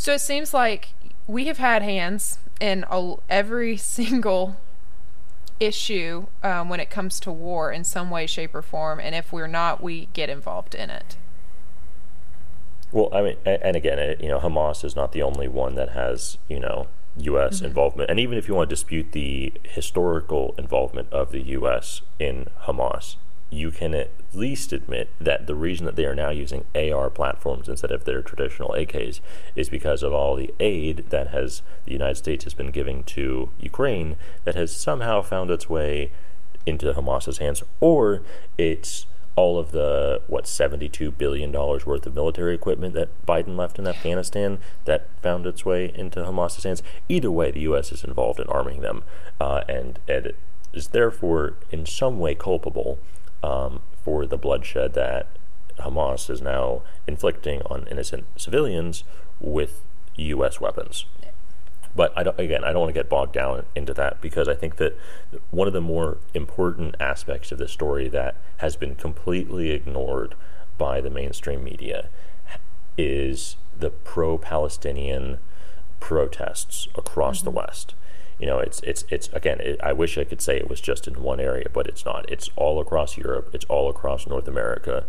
So 0.06 0.12
it 0.12 0.20
seems 0.20 0.54
like 0.54 0.90
we 1.26 1.46
have 1.46 1.58
had 1.58 1.82
hands 1.82 2.38
in 2.60 2.84
a, 2.88 3.16
every 3.28 3.76
single 3.98 4.56
issue 5.58 6.26
um, 6.44 6.68
when 6.68 6.78
it 6.78 6.90
comes 6.90 7.18
to 7.18 7.32
war 7.32 7.72
in 7.72 7.82
some 7.82 8.08
way, 8.08 8.28
shape, 8.28 8.54
or 8.54 8.62
form, 8.62 9.00
and 9.00 9.16
if 9.16 9.32
we're 9.32 9.48
not, 9.48 9.82
we 9.82 10.06
get 10.12 10.30
involved 10.30 10.76
in 10.76 10.90
it. 10.90 11.16
Well, 12.92 13.08
I 13.12 13.20
mean, 13.20 13.36
and 13.44 13.74
again, 13.74 14.14
you 14.20 14.28
know, 14.28 14.38
Hamas 14.38 14.84
is 14.84 14.94
not 14.94 15.10
the 15.10 15.22
only 15.22 15.48
one 15.48 15.74
that 15.74 15.88
has, 15.88 16.38
you 16.48 16.60
know, 16.60 16.86
U.S. 17.16 17.56
Mm-hmm. 17.56 17.64
involvement. 17.64 18.08
And 18.08 18.20
even 18.20 18.38
if 18.38 18.46
you 18.46 18.54
want 18.54 18.70
to 18.70 18.76
dispute 18.76 19.10
the 19.10 19.54
historical 19.64 20.54
involvement 20.56 21.12
of 21.12 21.32
the 21.32 21.40
U.S. 21.40 22.02
in 22.20 22.46
Hamas, 22.62 23.16
you 23.50 23.70
can 23.70 23.94
at 23.94 24.10
least 24.34 24.72
admit 24.72 25.08
that 25.20 25.46
the 25.46 25.54
reason 25.54 25.86
that 25.86 25.96
they 25.96 26.04
are 26.04 26.14
now 26.14 26.30
using 26.30 26.64
AR 26.74 27.08
platforms 27.10 27.68
instead 27.68 27.92
of 27.92 28.04
their 28.04 28.20
traditional 28.22 28.70
AKs 28.70 29.20
is 29.54 29.68
because 29.68 30.02
of 30.02 30.12
all 30.12 30.34
the 30.34 30.52
aid 30.58 31.06
that 31.10 31.28
has 31.28 31.62
the 31.84 31.92
United 31.92 32.16
States 32.16 32.44
has 32.44 32.54
been 32.54 32.70
giving 32.70 33.04
to 33.04 33.50
Ukraine 33.60 34.16
that 34.44 34.56
has 34.56 34.74
somehow 34.74 35.22
found 35.22 35.50
its 35.50 35.68
way 35.68 36.10
into 36.66 36.92
Hamas's 36.92 37.38
hands, 37.38 37.62
or 37.80 38.22
it's 38.58 39.06
all 39.36 39.58
of 39.58 39.70
the 39.70 40.22
what 40.26 40.48
72 40.48 41.10
billion 41.12 41.52
dollars 41.52 41.86
worth 41.86 42.06
of 42.06 42.14
military 42.14 42.54
equipment 42.54 42.94
that 42.94 43.26
Biden 43.26 43.56
left 43.56 43.78
in 43.78 43.86
Afghanistan 43.86 44.58
that 44.86 45.08
found 45.22 45.46
its 45.46 45.64
way 45.64 45.92
into 45.94 46.24
Hamas's 46.24 46.64
hands. 46.64 46.82
Either 47.08 47.30
way, 47.30 47.50
the 47.50 47.60
U.S. 47.60 47.92
is 47.92 48.02
involved 48.02 48.40
in 48.40 48.48
arming 48.48 48.80
them, 48.80 49.04
uh, 49.40 49.62
and, 49.68 49.98
and 50.08 50.26
it 50.26 50.36
is 50.72 50.88
therefore 50.88 51.54
in 51.70 51.86
some 51.86 52.18
way 52.18 52.34
culpable 52.34 52.98
um, 53.46 53.80
for 54.02 54.26
the 54.26 54.36
bloodshed 54.36 54.94
that 54.94 55.28
Hamas 55.78 56.28
is 56.28 56.40
now 56.40 56.82
inflicting 57.06 57.62
on 57.62 57.86
innocent 57.88 58.26
civilians 58.36 59.04
with 59.38 59.82
U.S. 60.16 60.60
weapons. 60.60 61.06
But 61.94 62.12
I 62.16 62.24
don't, 62.24 62.38
again, 62.38 62.64
I 62.64 62.72
don't 62.72 62.80
want 62.80 62.94
to 62.94 63.00
get 63.00 63.08
bogged 63.08 63.32
down 63.32 63.64
into 63.74 63.94
that 63.94 64.20
because 64.20 64.48
I 64.48 64.54
think 64.54 64.76
that 64.76 64.98
one 65.50 65.66
of 65.66 65.72
the 65.72 65.80
more 65.80 66.18
important 66.34 66.96
aspects 67.00 67.52
of 67.52 67.58
this 67.58 67.72
story 67.72 68.08
that 68.08 68.36
has 68.58 68.76
been 68.76 68.96
completely 68.96 69.70
ignored 69.70 70.34
by 70.76 71.00
the 71.00 71.08
mainstream 71.08 71.64
media 71.64 72.08
is 72.98 73.56
the 73.78 73.90
pro-Palestinian 73.90 75.38
protests 76.00 76.88
across 76.96 77.38
mm-hmm. 77.38 77.46
the 77.46 77.50
West. 77.52 77.94
You 78.38 78.46
know, 78.46 78.58
it's 78.58 78.80
it's 78.80 79.04
it's 79.10 79.28
again. 79.32 79.60
It, 79.60 79.80
I 79.82 79.92
wish 79.92 80.18
I 80.18 80.24
could 80.24 80.42
say 80.42 80.56
it 80.56 80.68
was 80.68 80.80
just 80.80 81.08
in 81.08 81.22
one 81.22 81.40
area, 81.40 81.66
but 81.72 81.86
it's 81.86 82.04
not. 82.04 82.30
It's 82.30 82.50
all 82.56 82.80
across 82.80 83.16
Europe. 83.16 83.50
It's 83.52 83.64
all 83.66 83.88
across 83.88 84.26
North 84.26 84.46
America. 84.46 85.04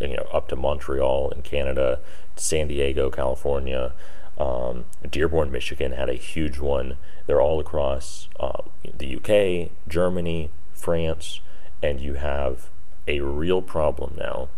You 0.00 0.16
know, 0.16 0.28
up 0.32 0.48
to 0.48 0.56
Montreal 0.56 1.30
in 1.30 1.42
Canada, 1.42 2.00
San 2.36 2.68
Diego, 2.68 3.10
California. 3.10 3.92
Um, 4.38 4.84
Dearborn, 5.10 5.50
Michigan 5.50 5.90
had 5.90 6.08
a 6.08 6.14
huge 6.14 6.60
one. 6.60 6.96
They're 7.26 7.40
all 7.40 7.58
across 7.58 8.28
uh, 8.38 8.62
the 8.96 9.16
UK, 9.16 9.72
Germany, 9.88 10.50
France, 10.72 11.40
and 11.82 12.00
you 12.00 12.14
have 12.14 12.70
a 13.08 13.20
real 13.20 13.62
problem 13.62 14.14
now, 14.16 14.48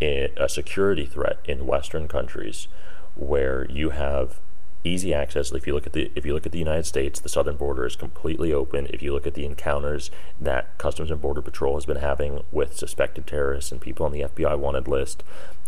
a 0.00 0.48
security 0.48 1.06
threat 1.06 1.38
in 1.44 1.66
Western 1.66 2.08
countries, 2.08 2.66
where 3.14 3.64
you 3.70 3.90
have 3.90 4.40
easy 4.88 5.14
access. 5.14 5.52
If 5.52 5.66
you 5.66 5.74
look 5.74 5.86
at 5.86 5.92
the 5.92 6.10
if 6.14 6.24
you 6.24 6.34
look 6.34 6.46
at 6.46 6.52
the 6.52 6.58
United 6.58 6.86
States, 6.86 7.20
the 7.20 7.28
southern 7.28 7.56
border 7.56 7.86
is 7.86 7.96
completely 7.96 8.52
open. 8.52 8.88
If 8.90 9.02
you 9.02 9.12
look 9.12 9.26
at 9.26 9.34
the 9.34 9.44
encounters 9.44 10.10
that 10.40 10.76
Customs 10.78 11.10
and 11.10 11.20
Border 11.20 11.42
Patrol 11.42 11.74
has 11.74 11.86
been 11.86 11.98
having 11.98 12.42
with 12.50 12.76
suspected 12.76 13.26
terrorists 13.26 13.72
and 13.72 13.80
people 13.80 14.06
on 14.06 14.12
the 14.12 14.22
FBI 14.22 14.58
wanted 14.58 14.88
list 14.88 15.22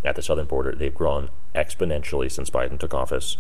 at 0.05 0.17
the 0.17 0.23
southern 0.23 0.47
border, 0.47 0.73
they've 0.73 0.95
grown 0.95 1.31
exponentially 1.55 2.31
since 2.31 2.51
Biden 2.51 2.79
took 2.79 2.95
office. 2.95 3.37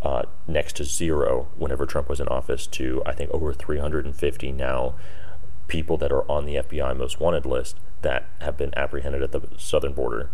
Uh, 0.00 0.22
next 0.46 0.76
to 0.76 0.84
zero 0.84 1.48
whenever 1.56 1.84
Trump 1.84 2.08
was 2.08 2.20
in 2.20 2.28
office, 2.28 2.68
to 2.68 3.02
I 3.04 3.12
think 3.12 3.32
over 3.32 3.52
350 3.52 4.52
now 4.52 4.94
people 5.66 5.96
that 5.98 6.12
are 6.12 6.28
on 6.30 6.46
the 6.46 6.54
FBI 6.54 6.96
most 6.96 7.20
wanted 7.20 7.44
list 7.46 7.76
that 8.02 8.26
have 8.40 8.56
been 8.56 8.72
apprehended 8.76 9.22
at 9.22 9.32
the 9.32 9.42
southern 9.56 9.92
border. 9.92 10.30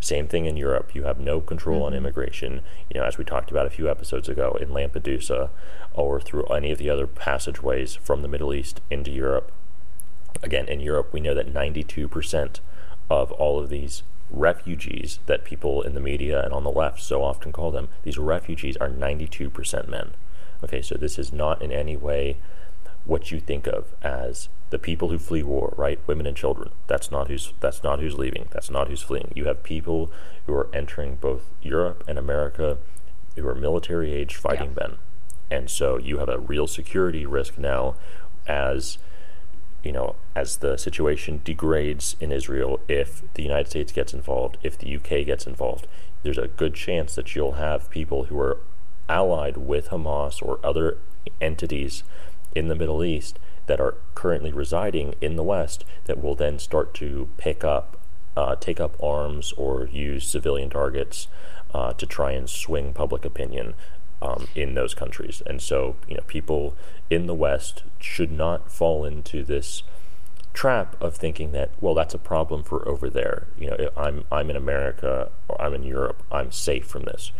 Same 0.00 0.28
thing 0.28 0.46
in 0.46 0.56
Europe. 0.56 0.94
You 0.94 1.04
have 1.04 1.18
no 1.18 1.40
control 1.40 1.78
mm-hmm. 1.78 1.86
on 1.86 1.94
immigration. 1.94 2.60
You 2.92 3.00
know, 3.00 3.06
as 3.06 3.18
we 3.18 3.24
talked 3.24 3.50
about 3.50 3.66
a 3.66 3.70
few 3.70 3.90
episodes 3.90 4.28
ago 4.28 4.56
in 4.60 4.68
Lampedusa 4.68 5.50
or 5.94 6.20
through 6.20 6.44
any 6.44 6.70
of 6.70 6.78
the 6.78 6.90
other 6.90 7.06
passageways 7.06 7.94
from 7.94 8.22
the 8.22 8.28
Middle 8.28 8.54
East 8.54 8.80
into 8.90 9.10
Europe. 9.10 9.52
Again, 10.42 10.68
in 10.68 10.80
Europe, 10.80 11.12
we 11.12 11.20
know 11.20 11.34
that 11.34 11.52
92% 11.52 12.60
of 13.08 13.32
all 13.32 13.58
of 13.58 13.68
these 13.68 14.02
refugees 14.30 15.20
that 15.26 15.44
people 15.44 15.82
in 15.82 15.94
the 15.94 16.00
media 16.00 16.42
and 16.42 16.52
on 16.52 16.64
the 16.64 16.70
left 16.70 17.00
so 17.00 17.22
often 17.22 17.52
call 17.52 17.70
them, 17.70 17.88
these 18.02 18.18
refugees 18.18 18.76
are 18.76 18.90
92% 18.90 19.88
men. 19.88 20.10
Okay, 20.64 20.82
so 20.82 20.96
this 20.96 21.18
is 21.18 21.32
not 21.32 21.62
in 21.62 21.70
any 21.70 21.96
way 21.96 22.36
what 23.06 23.30
you 23.30 23.40
think 23.40 23.66
of 23.66 23.94
as 24.02 24.48
the 24.70 24.78
people 24.78 25.08
who 25.08 25.18
flee 25.18 25.42
war, 25.42 25.74
right? 25.76 26.00
Women 26.06 26.26
and 26.26 26.36
children. 26.36 26.70
That's 26.86 27.10
not 27.10 27.28
who's 27.28 27.52
that's 27.60 27.82
not 27.82 28.00
who's 28.00 28.18
leaving. 28.18 28.48
That's 28.50 28.70
not 28.70 28.88
who's 28.88 29.02
fleeing. 29.02 29.32
You 29.34 29.46
have 29.46 29.62
people 29.62 30.10
who 30.46 30.54
are 30.54 30.68
entering 30.74 31.16
both 31.16 31.50
Europe 31.62 32.02
and 32.08 32.18
America 32.18 32.78
who 33.36 33.46
are 33.46 33.54
military 33.54 34.12
age 34.12 34.34
fighting 34.34 34.74
yeah. 34.76 34.88
men. 34.88 34.98
And 35.50 35.70
so 35.70 35.98
you 35.98 36.18
have 36.18 36.28
a 36.28 36.38
real 36.38 36.66
security 36.66 37.24
risk 37.24 37.58
now 37.58 37.94
as 38.46 38.98
you 39.84 39.92
know, 39.92 40.16
as 40.34 40.56
the 40.56 40.76
situation 40.76 41.40
degrades 41.44 42.16
in 42.18 42.32
Israel, 42.32 42.80
if 42.88 43.22
the 43.34 43.42
United 43.44 43.68
States 43.70 43.92
gets 43.92 44.12
involved, 44.12 44.58
if 44.60 44.76
the 44.76 44.96
UK 44.96 45.24
gets 45.24 45.46
involved, 45.46 45.86
there's 46.24 46.38
a 46.38 46.48
good 46.48 46.74
chance 46.74 47.14
that 47.14 47.36
you'll 47.36 47.52
have 47.52 47.88
people 47.88 48.24
who 48.24 48.36
are 48.40 48.58
allied 49.08 49.56
with 49.56 49.90
Hamas 49.90 50.42
or 50.42 50.58
other 50.64 50.98
entities 51.40 52.02
in 52.56 52.68
the 52.68 52.74
Middle 52.74 53.04
East 53.04 53.38
that 53.66 53.80
are 53.80 53.96
currently 54.14 54.52
residing 54.52 55.14
in 55.20 55.36
the 55.36 55.42
West 55.42 55.84
that 56.06 56.22
will 56.22 56.34
then 56.34 56.58
start 56.58 56.94
to 56.94 57.28
pick 57.36 57.62
up, 57.62 57.98
uh, 58.36 58.56
take 58.56 58.80
up 58.80 59.00
arms 59.02 59.52
or 59.52 59.86
use 59.86 60.26
civilian 60.26 60.70
targets 60.70 61.28
uh, 61.74 61.92
to 61.92 62.06
try 62.06 62.32
and 62.32 62.48
swing 62.48 62.92
public 62.92 63.24
opinion 63.24 63.74
um, 64.22 64.48
in 64.54 64.74
those 64.74 64.94
countries. 64.94 65.42
And 65.44 65.60
so, 65.60 65.96
you 66.08 66.16
know, 66.16 66.22
people 66.26 66.74
in 67.10 67.26
the 67.26 67.34
West 67.34 67.82
should 67.98 68.32
not 68.32 68.72
fall 68.72 69.04
into 69.04 69.44
this 69.44 69.82
trap 70.54 70.96
of 71.02 71.14
thinking 71.14 71.52
that 71.52 71.70
well 71.82 71.92
that's 71.92 72.14
a 72.14 72.18
problem 72.18 72.62
for 72.62 72.88
over 72.88 73.10
there 73.10 73.46
you 73.58 73.68
know 73.68 73.90
i'm 73.94 74.24
i'm 74.32 74.48
in 74.48 74.56
america 74.56 75.30
or 75.48 75.60
i'm 75.60 75.74
in 75.74 75.82
europe 75.82 76.22
i'm 76.32 76.50
safe 76.50 76.86
from 76.86 77.02
this 77.02 77.30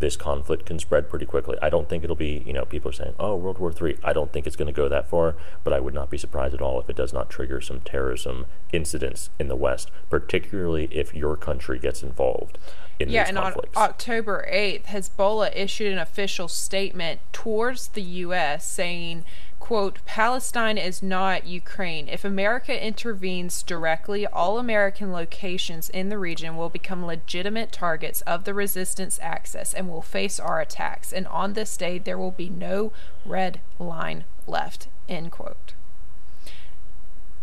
this 0.00 0.16
conflict 0.16 0.66
can 0.66 0.78
spread 0.78 1.08
pretty 1.08 1.26
quickly. 1.26 1.56
I 1.62 1.70
don't 1.70 1.88
think 1.88 2.04
it'll 2.04 2.16
be, 2.16 2.42
you 2.46 2.52
know, 2.52 2.64
people 2.64 2.90
are 2.90 2.94
saying, 2.94 3.14
oh, 3.18 3.36
World 3.36 3.58
War 3.58 3.72
III. 3.72 3.98
I 4.02 4.12
don't 4.12 4.32
think 4.32 4.46
it's 4.46 4.56
going 4.56 4.66
to 4.66 4.72
go 4.72 4.88
that 4.88 5.08
far, 5.08 5.36
but 5.62 5.72
I 5.72 5.80
would 5.80 5.94
not 5.94 6.10
be 6.10 6.18
surprised 6.18 6.54
at 6.54 6.60
all 6.60 6.80
if 6.80 6.90
it 6.90 6.96
does 6.96 7.12
not 7.12 7.30
trigger 7.30 7.60
some 7.60 7.80
terrorism 7.80 8.46
incidents 8.72 9.30
in 9.38 9.48
the 9.48 9.56
West, 9.56 9.90
particularly 10.10 10.88
if 10.90 11.14
your 11.14 11.36
country 11.36 11.78
gets 11.78 12.02
involved 12.02 12.58
in 12.98 13.08
yeah, 13.08 13.24
these 13.24 13.34
conflicts. 13.34 13.68
and 13.68 13.76
on 13.76 13.90
October 13.90 14.48
8th, 14.52 14.84
Hezbollah 14.84 15.54
issued 15.54 15.92
an 15.92 15.98
official 15.98 16.48
statement 16.48 17.20
towards 17.32 17.88
the 17.88 18.02
U.S. 18.02 18.66
saying, 18.66 19.24
quote, 19.64 20.04
Palestine 20.04 20.76
is 20.76 21.02
not 21.02 21.46
Ukraine. 21.46 22.06
If 22.06 22.22
America 22.22 22.86
intervenes 22.86 23.62
directly, 23.62 24.26
all 24.26 24.58
American 24.58 25.10
locations 25.10 25.88
in 25.88 26.10
the 26.10 26.18
region 26.18 26.58
will 26.58 26.68
become 26.68 27.06
legitimate 27.06 27.72
targets 27.72 28.20
of 28.26 28.44
the 28.44 28.52
resistance 28.52 29.18
axis 29.22 29.72
and 29.72 29.88
will 29.88 30.02
face 30.02 30.38
our 30.38 30.60
attacks. 30.60 31.14
And 31.14 31.26
on 31.28 31.54
this 31.54 31.78
day, 31.78 31.96
there 31.96 32.18
will 32.18 32.30
be 32.30 32.50
no 32.50 32.92
red 33.24 33.62
line 33.78 34.24
left, 34.46 34.88
end 35.08 35.32
quote. 35.32 35.72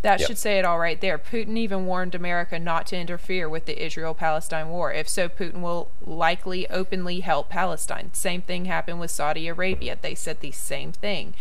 That 0.02 0.18
yep. 0.18 0.26
should 0.26 0.38
say 0.38 0.58
it 0.58 0.64
all 0.64 0.80
right 0.80 1.00
there. 1.00 1.16
Putin 1.16 1.56
even 1.56 1.86
warned 1.86 2.14
America 2.14 2.58
not 2.58 2.88
to 2.88 2.96
interfere 2.96 3.48
with 3.48 3.66
the 3.66 3.84
Israel 3.84 4.14
Palestine 4.14 4.68
war. 4.68 4.92
If 4.92 5.08
so, 5.08 5.28
Putin 5.28 5.60
will 5.60 5.92
likely 6.04 6.68
openly 6.68 7.20
help 7.20 7.48
Palestine. 7.48 8.10
Same 8.12 8.42
thing 8.42 8.64
happened 8.64 8.98
with 8.98 9.12
Saudi 9.12 9.46
Arabia. 9.46 9.96
They 10.00 10.16
said 10.16 10.40
the 10.40 10.50
same 10.50 10.90
thing. 10.90 11.34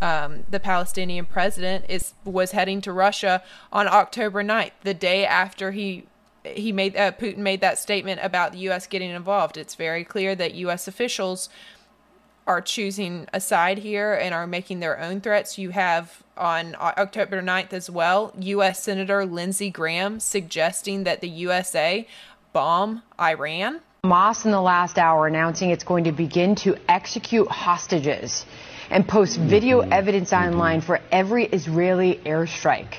Um, 0.00 0.44
the 0.48 0.60
Palestinian 0.60 1.24
president 1.24 1.86
is 1.88 2.14
was 2.24 2.52
heading 2.52 2.80
to 2.82 2.92
Russia 2.92 3.42
on 3.72 3.88
October 3.88 4.44
9th, 4.44 4.72
the 4.82 4.94
day 4.94 5.26
after 5.26 5.72
he 5.72 6.06
he 6.44 6.72
made 6.72 6.96
uh, 6.96 7.10
Putin 7.12 7.38
made 7.38 7.60
that 7.62 7.78
statement 7.78 8.20
about 8.22 8.52
the 8.52 8.58
U.S. 8.58 8.86
getting 8.86 9.10
involved. 9.10 9.56
It's 9.56 9.74
very 9.74 10.04
clear 10.04 10.34
that 10.34 10.54
U.S. 10.54 10.86
officials 10.86 11.48
are 12.46 12.60
choosing 12.60 13.26
a 13.32 13.40
side 13.40 13.78
here 13.78 14.14
and 14.14 14.34
are 14.34 14.46
making 14.46 14.80
their 14.80 15.00
own 15.00 15.20
threats. 15.20 15.58
You 15.58 15.70
have 15.70 16.22
on 16.36 16.76
October 16.78 17.40
9th 17.40 17.72
as 17.72 17.88
well, 17.88 18.32
U.S. 18.38 18.82
Senator 18.82 19.24
Lindsey 19.24 19.70
Graham 19.70 20.20
suggesting 20.20 21.04
that 21.04 21.20
the 21.20 21.28
USA 21.28 22.06
bomb 22.52 23.02
Iran. 23.20 23.80
Hamas 24.04 24.44
in 24.44 24.50
the 24.50 24.60
last 24.60 24.98
hour 24.98 25.26
announcing 25.26 25.70
it's 25.70 25.84
going 25.84 26.04
to 26.04 26.12
begin 26.12 26.54
to 26.56 26.76
execute 26.88 27.48
hostages 27.48 28.44
and 28.90 29.08
post 29.08 29.38
video 29.38 29.80
mm-hmm. 29.80 29.92
evidence 29.92 30.30
mm-hmm. 30.30 30.52
online 30.52 30.80
for 30.80 31.00
every 31.10 31.46
Israeli 31.46 32.20
airstrike. 32.24 32.96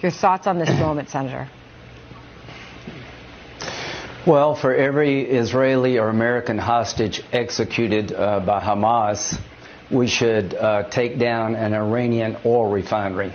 Your 0.00 0.10
thoughts 0.10 0.46
on 0.46 0.58
this 0.58 0.70
moment, 0.70 1.08
Senator? 1.08 1.48
Well, 4.26 4.54
for 4.54 4.74
every 4.74 5.20
Israeli 5.20 5.98
or 5.98 6.08
American 6.08 6.56
hostage 6.56 7.22
executed 7.30 8.10
uh, 8.10 8.40
by 8.40 8.58
Hamas, 8.58 9.38
we 9.90 10.06
should 10.06 10.54
uh, 10.54 10.84
take 10.88 11.18
down 11.18 11.54
an 11.56 11.74
Iranian 11.74 12.38
oil 12.46 12.70
refinery. 12.70 13.34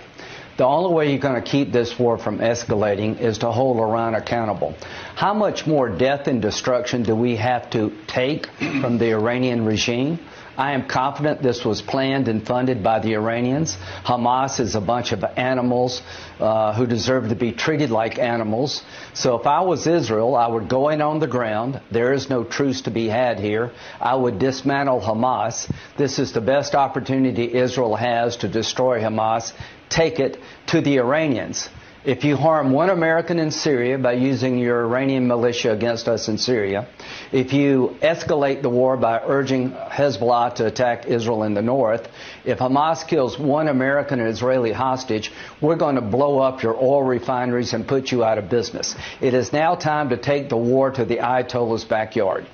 The 0.60 0.66
only 0.66 0.92
way 0.92 1.08
you're 1.08 1.18
going 1.18 1.42
to 1.42 1.50
keep 1.50 1.72
this 1.72 1.98
war 1.98 2.18
from 2.18 2.40
escalating 2.40 3.18
is 3.18 3.38
to 3.38 3.50
hold 3.50 3.78
Iran 3.78 4.14
accountable. 4.14 4.74
How 5.14 5.32
much 5.32 5.66
more 5.66 5.88
death 5.88 6.26
and 6.26 6.42
destruction 6.42 7.02
do 7.02 7.16
we 7.16 7.36
have 7.36 7.70
to 7.70 7.96
take 8.06 8.44
from 8.58 8.98
the 8.98 9.12
Iranian 9.12 9.64
regime? 9.64 10.18
I 10.58 10.72
am 10.72 10.86
confident 10.86 11.40
this 11.40 11.64
was 11.64 11.80
planned 11.80 12.28
and 12.28 12.46
funded 12.46 12.82
by 12.82 12.98
the 12.98 13.14
Iranians. 13.14 13.78
Hamas 14.04 14.60
is 14.60 14.74
a 14.74 14.82
bunch 14.82 15.12
of 15.12 15.24
animals 15.24 16.02
uh, 16.38 16.74
who 16.74 16.86
deserve 16.86 17.30
to 17.30 17.34
be 17.34 17.52
treated 17.52 17.90
like 17.90 18.18
animals. 18.18 18.82
So 19.14 19.40
if 19.40 19.46
I 19.46 19.62
was 19.62 19.86
Israel, 19.86 20.36
I 20.36 20.46
would 20.46 20.68
go 20.68 20.90
in 20.90 21.00
on 21.00 21.20
the 21.20 21.26
ground. 21.26 21.80
There 21.90 22.12
is 22.12 22.28
no 22.28 22.44
truce 22.44 22.82
to 22.82 22.90
be 22.90 23.08
had 23.08 23.40
here. 23.40 23.72
I 23.98 24.14
would 24.14 24.38
dismantle 24.38 25.00
Hamas. 25.00 25.72
This 25.96 26.18
is 26.18 26.32
the 26.32 26.42
best 26.42 26.74
opportunity 26.74 27.50
Israel 27.54 27.96
has 27.96 28.36
to 28.38 28.48
destroy 28.48 29.00
Hamas. 29.00 29.54
Take 29.90 30.18
it 30.20 30.40
to 30.68 30.80
the 30.80 30.98
Iranians 30.98 31.68
If 32.02 32.24
you 32.24 32.34
harm 32.34 32.72
one 32.72 32.88
American 32.88 33.38
in 33.38 33.50
Syria 33.50 33.98
by 33.98 34.12
using 34.12 34.56
your 34.56 34.84
Iranian 34.84 35.26
militia 35.26 35.70
against 35.70 36.08
us 36.08 36.28
in 36.28 36.38
Syria, 36.38 36.88
if 37.30 37.52
you 37.52 37.98
escalate 38.00 38.62
the 38.62 38.70
war 38.70 38.96
by 38.96 39.20
urging 39.22 39.72
Hezbollah 39.72 40.54
to 40.54 40.66
attack 40.66 41.04
Israel 41.08 41.42
in 41.42 41.52
the 41.52 41.60
north, 41.60 42.08
if 42.42 42.58
Hamas 42.58 43.06
kills 43.06 43.38
one 43.38 43.68
American 43.68 44.18
and 44.18 44.30
Israeli 44.30 44.72
hostage, 44.72 45.30
we're 45.60 45.76
going 45.76 45.96
to 45.96 46.00
blow 46.00 46.38
up 46.38 46.62
your 46.62 46.74
oil 46.74 47.02
refineries 47.02 47.74
and 47.74 47.86
put 47.86 48.10
you 48.10 48.24
out 48.24 48.38
of 48.38 48.48
business. 48.48 48.96
It 49.20 49.34
is 49.34 49.52
now 49.52 49.74
time 49.74 50.08
to 50.08 50.16
take 50.16 50.48
the 50.48 50.56
war 50.56 50.90
to 50.92 51.04
the 51.04 51.18
Ayatollah's 51.18 51.84
backyard. 51.84 52.46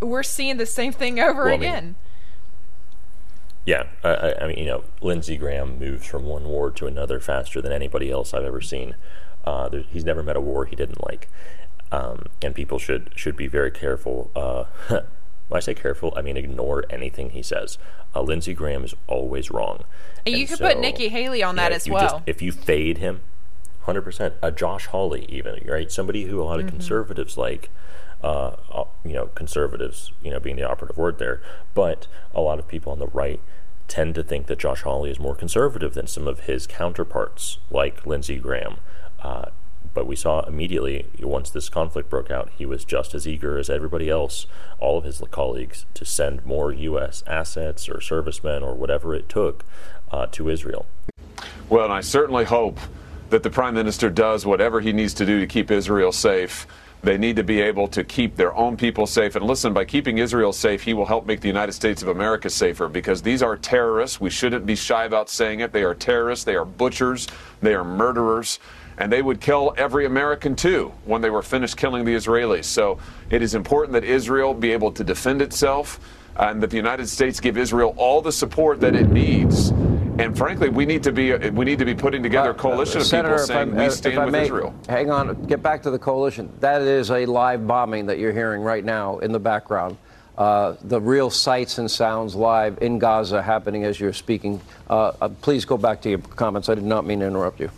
We're 0.00 0.22
seeing 0.22 0.56
the 0.56 0.66
same 0.66 0.92
thing 0.92 1.20
over 1.20 1.44
well, 1.44 1.54
again. 1.54 1.84
I 1.84 1.86
mean, 1.88 1.96
yeah, 3.64 3.84
I, 4.02 4.34
I, 4.40 4.46
mean, 4.48 4.58
you 4.58 4.66
know, 4.66 4.84
Lindsey 5.00 5.36
Graham 5.36 5.78
moves 5.78 6.06
from 6.06 6.24
one 6.24 6.44
war 6.44 6.70
to 6.72 6.86
another 6.86 7.20
faster 7.20 7.62
than 7.62 7.72
anybody 7.72 8.10
else 8.10 8.34
I've 8.34 8.44
ever 8.44 8.60
seen. 8.60 8.96
Uh, 9.44 9.68
there, 9.68 9.82
he's 9.82 10.04
never 10.04 10.22
met 10.22 10.36
a 10.36 10.40
war 10.40 10.64
he 10.64 10.74
didn't 10.74 11.02
like, 11.04 11.28
um, 11.90 12.26
and 12.42 12.54
people 12.54 12.78
should 12.78 13.10
should 13.14 13.36
be 13.36 13.46
very 13.46 13.70
careful. 13.70 14.30
Uh, 14.34 14.64
when 14.88 15.58
I 15.58 15.60
say 15.60 15.74
careful, 15.74 16.12
I 16.16 16.22
mean 16.22 16.36
ignore 16.36 16.84
anything 16.90 17.30
he 17.30 17.42
says. 17.42 17.78
Uh, 18.14 18.22
Lindsey 18.22 18.54
Graham 18.54 18.84
is 18.84 18.94
always 19.06 19.50
wrong. 19.50 19.84
And 20.26 20.36
you 20.36 20.46
could 20.46 20.58
so, 20.58 20.68
put 20.68 20.78
Nikki 20.78 21.08
Haley 21.08 21.42
on 21.42 21.56
that 21.56 21.70
know, 21.70 21.76
as 21.76 21.88
well. 21.88 22.18
Just, 22.18 22.22
if 22.26 22.42
you 22.42 22.52
fade 22.52 22.98
him, 22.98 23.20
hundred 23.82 24.02
percent. 24.02 24.34
A 24.42 24.50
Josh 24.50 24.86
Hawley, 24.86 25.24
even 25.28 25.60
right, 25.66 25.90
somebody 25.90 26.24
who 26.24 26.42
a 26.42 26.44
lot 26.44 26.58
of 26.58 26.66
mm-hmm. 26.66 26.76
conservatives 26.76 27.36
like. 27.36 27.70
Uh, 28.22 28.54
uh, 28.70 28.84
you 29.04 29.14
know, 29.14 29.26
conservatives, 29.34 30.12
you 30.22 30.30
know, 30.30 30.38
being 30.38 30.54
the 30.54 30.62
operative 30.62 30.96
word 30.96 31.18
there, 31.18 31.42
but 31.74 32.06
a 32.32 32.40
lot 32.40 32.60
of 32.60 32.68
people 32.68 32.92
on 32.92 33.00
the 33.00 33.08
right 33.08 33.40
tend 33.88 34.14
to 34.14 34.22
think 34.22 34.46
that 34.46 34.58
Josh 34.58 34.82
Hawley 34.82 35.10
is 35.10 35.18
more 35.18 35.34
conservative 35.34 35.94
than 35.94 36.06
some 36.06 36.28
of 36.28 36.40
his 36.40 36.66
counterparts, 36.66 37.58
like 37.70 38.06
Lindsey 38.06 38.38
Graham. 38.38 38.76
Uh, 39.20 39.46
but 39.94 40.06
we 40.06 40.16
saw 40.16 40.40
immediately, 40.46 41.06
once 41.20 41.50
this 41.50 41.68
conflict 41.68 42.08
broke 42.08 42.30
out, 42.30 42.50
he 42.56 42.64
was 42.64 42.84
just 42.84 43.14
as 43.14 43.28
eager 43.28 43.58
as 43.58 43.68
everybody 43.68 44.08
else, 44.08 44.46
all 44.78 44.98
of 44.98 45.04
his 45.04 45.22
colleagues, 45.30 45.84
to 45.94 46.04
send 46.04 46.46
more 46.46 46.72
U.S. 46.72 47.22
assets 47.26 47.88
or 47.88 48.00
servicemen 48.00 48.62
or 48.62 48.74
whatever 48.74 49.14
it 49.14 49.28
took 49.28 49.64
uh, 50.10 50.26
to 50.32 50.48
Israel. 50.48 50.86
Well, 51.68 51.84
and 51.84 51.92
I 51.92 52.00
certainly 52.00 52.44
hope 52.44 52.78
that 53.30 53.42
the 53.42 53.50
Prime 53.50 53.74
Minister 53.74 54.10
does 54.10 54.46
whatever 54.46 54.80
he 54.80 54.92
needs 54.92 55.14
to 55.14 55.26
do 55.26 55.40
to 55.40 55.46
keep 55.46 55.70
Israel 55.70 56.12
safe. 56.12 56.66
They 57.02 57.18
need 57.18 57.34
to 57.36 57.42
be 57.42 57.60
able 57.60 57.88
to 57.88 58.04
keep 58.04 58.36
their 58.36 58.54
own 58.54 58.76
people 58.76 59.06
safe. 59.06 59.34
And 59.34 59.44
listen, 59.44 59.72
by 59.72 59.84
keeping 59.84 60.18
Israel 60.18 60.52
safe, 60.52 60.82
he 60.82 60.94
will 60.94 61.06
help 61.06 61.26
make 61.26 61.40
the 61.40 61.48
United 61.48 61.72
States 61.72 62.00
of 62.00 62.08
America 62.08 62.48
safer 62.48 62.88
because 62.88 63.22
these 63.22 63.42
are 63.42 63.56
terrorists. 63.56 64.20
We 64.20 64.30
shouldn't 64.30 64.66
be 64.66 64.76
shy 64.76 65.04
about 65.04 65.28
saying 65.28 65.60
it. 65.60 65.72
They 65.72 65.82
are 65.82 65.94
terrorists, 65.94 66.44
they 66.44 66.54
are 66.54 66.64
butchers, 66.64 67.26
they 67.60 67.74
are 67.74 67.84
murderers. 67.84 68.60
And 68.98 69.10
they 69.10 69.22
would 69.22 69.40
kill 69.40 69.74
every 69.76 70.06
American 70.06 70.54
too 70.54 70.92
when 71.04 71.22
they 71.22 71.30
were 71.30 71.42
finished 71.42 71.76
killing 71.76 72.04
the 72.04 72.14
Israelis. 72.14 72.66
So 72.66 72.98
it 73.30 73.42
is 73.42 73.54
important 73.54 73.94
that 73.94 74.04
Israel 74.04 74.54
be 74.54 74.70
able 74.70 74.92
to 74.92 75.02
defend 75.02 75.42
itself 75.42 75.98
and 76.36 76.62
that 76.62 76.70
the 76.70 76.76
United 76.76 77.08
States 77.08 77.40
give 77.40 77.56
Israel 77.56 77.94
all 77.96 78.22
the 78.22 78.32
support 78.32 78.80
that 78.80 78.94
it 78.94 79.08
needs 79.08 79.72
and 80.18 80.36
frankly, 80.36 80.68
we 80.68 80.84
need 80.84 81.02
to 81.04 81.12
be 81.12 81.34
we 81.34 81.64
need 81.64 81.78
to 81.78 81.84
be 81.84 81.94
putting 81.94 82.22
together 82.22 82.50
a 82.50 82.54
coalition 82.54 83.00
of 83.00 83.06
Senator, 83.06 83.34
people 83.34 83.46
saying 83.46 83.74
we 83.74 83.90
stand 83.90 84.24
with 84.24 84.32
may, 84.32 84.42
Israel. 84.44 84.74
Hang 84.88 85.10
on, 85.10 85.46
get 85.46 85.62
back 85.62 85.82
to 85.84 85.90
the 85.90 85.98
coalition. 85.98 86.52
That 86.60 86.82
is 86.82 87.10
a 87.10 87.24
live 87.24 87.66
bombing 87.66 88.06
that 88.06 88.18
you're 88.18 88.32
hearing 88.32 88.60
right 88.62 88.84
now 88.84 89.18
in 89.18 89.32
the 89.32 89.40
background. 89.40 89.96
Uh, 90.36 90.76
the 90.82 91.00
real 91.00 91.30
sights 91.30 91.78
and 91.78 91.90
sounds 91.90 92.34
live 92.34 92.78
in 92.82 92.98
Gaza 92.98 93.42
happening 93.42 93.84
as 93.84 93.98
you're 93.98 94.12
speaking. 94.12 94.60
Uh, 94.88 95.12
uh, 95.20 95.28
please 95.28 95.64
go 95.64 95.76
back 95.76 96.02
to 96.02 96.10
your 96.10 96.18
comments. 96.18 96.68
I 96.68 96.74
did 96.74 96.84
not 96.84 97.06
mean 97.06 97.20
to 97.20 97.26
interrupt 97.26 97.60
you. 97.60 97.70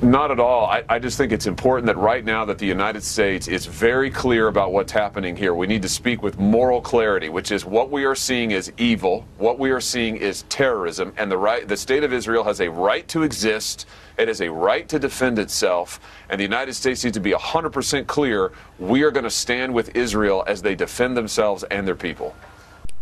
Not 0.00 0.30
at 0.30 0.38
all. 0.38 0.66
I, 0.66 0.84
I, 0.88 1.00
just 1.00 1.18
think 1.18 1.32
it's 1.32 1.46
important 1.46 1.86
that 1.86 1.96
right 1.96 2.24
now 2.24 2.44
that 2.44 2.58
the 2.58 2.66
United 2.66 3.02
States 3.02 3.48
is 3.48 3.66
very 3.66 4.10
clear 4.10 4.46
about 4.46 4.70
what's 4.72 4.92
happening 4.92 5.34
here. 5.34 5.54
We 5.54 5.66
need 5.66 5.82
to 5.82 5.88
speak 5.88 6.22
with 6.22 6.38
moral 6.38 6.80
clarity, 6.80 7.28
which 7.28 7.50
is 7.50 7.64
what 7.64 7.90
we 7.90 8.04
are 8.04 8.14
seeing 8.14 8.52
is 8.52 8.70
evil, 8.78 9.26
what 9.38 9.58
we 9.58 9.70
are 9.72 9.80
seeing 9.80 10.16
is 10.16 10.42
terrorism, 10.50 11.12
and 11.16 11.28
the 11.28 11.36
right 11.36 11.66
the 11.66 11.76
state 11.76 12.04
of 12.04 12.12
Israel 12.12 12.44
has 12.44 12.60
a 12.60 12.70
right 12.70 13.08
to 13.08 13.24
exist. 13.24 13.86
It 14.16 14.28
has 14.28 14.40
a 14.40 14.52
right 14.52 14.88
to 14.88 15.00
defend 15.00 15.36
itself, 15.40 15.98
and 16.28 16.38
the 16.38 16.44
United 16.44 16.74
States 16.74 17.02
needs 17.02 17.16
to 17.16 17.20
be 17.20 17.32
100% 17.32 18.06
clear. 18.06 18.52
We 18.78 19.02
are 19.02 19.10
going 19.10 19.24
to 19.24 19.30
stand 19.30 19.74
with 19.74 19.96
Israel 19.96 20.44
as 20.46 20.62
they 20.62 20.76
defend 20.76 21.16
themselves 21.16 21.64
and 21.64 21.88
their 21.88 21.96
people. 21.96 22.36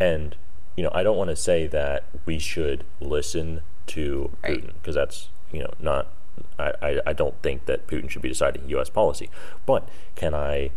And 0.01 0.35
you 0.77 0.83
know, 0.83 0.91
I 0.95 1.03
don't 1.03 1.19
want 1.19 1.29
to 1.29 1.37
say 1.37 1.67
that 1.67 2.05
we 2.25 2.39
should 2.39 2.85
listen 3.03 3.61
to 3.89 4.31
Putin 4.43 4.73
because 4.81 4.95
that's 4.95 5.29
you 5.53 5.61
know 5.61 5.75
not 5.79 6.09
I, 6.59 7.01
I, 7.07 7.13
don't 7.13 7.41
think 7.43 7.67
that 7.67 7.87
Putin 7.87 8.09
should 8.09 8.23
be 8.23 8.31
deciding 8.31 8.69
U.S. 8.71 8.89
policy. 8.89 9.29
But 9.67 9.89
can 10.15 10.35
I, 10.35 10.71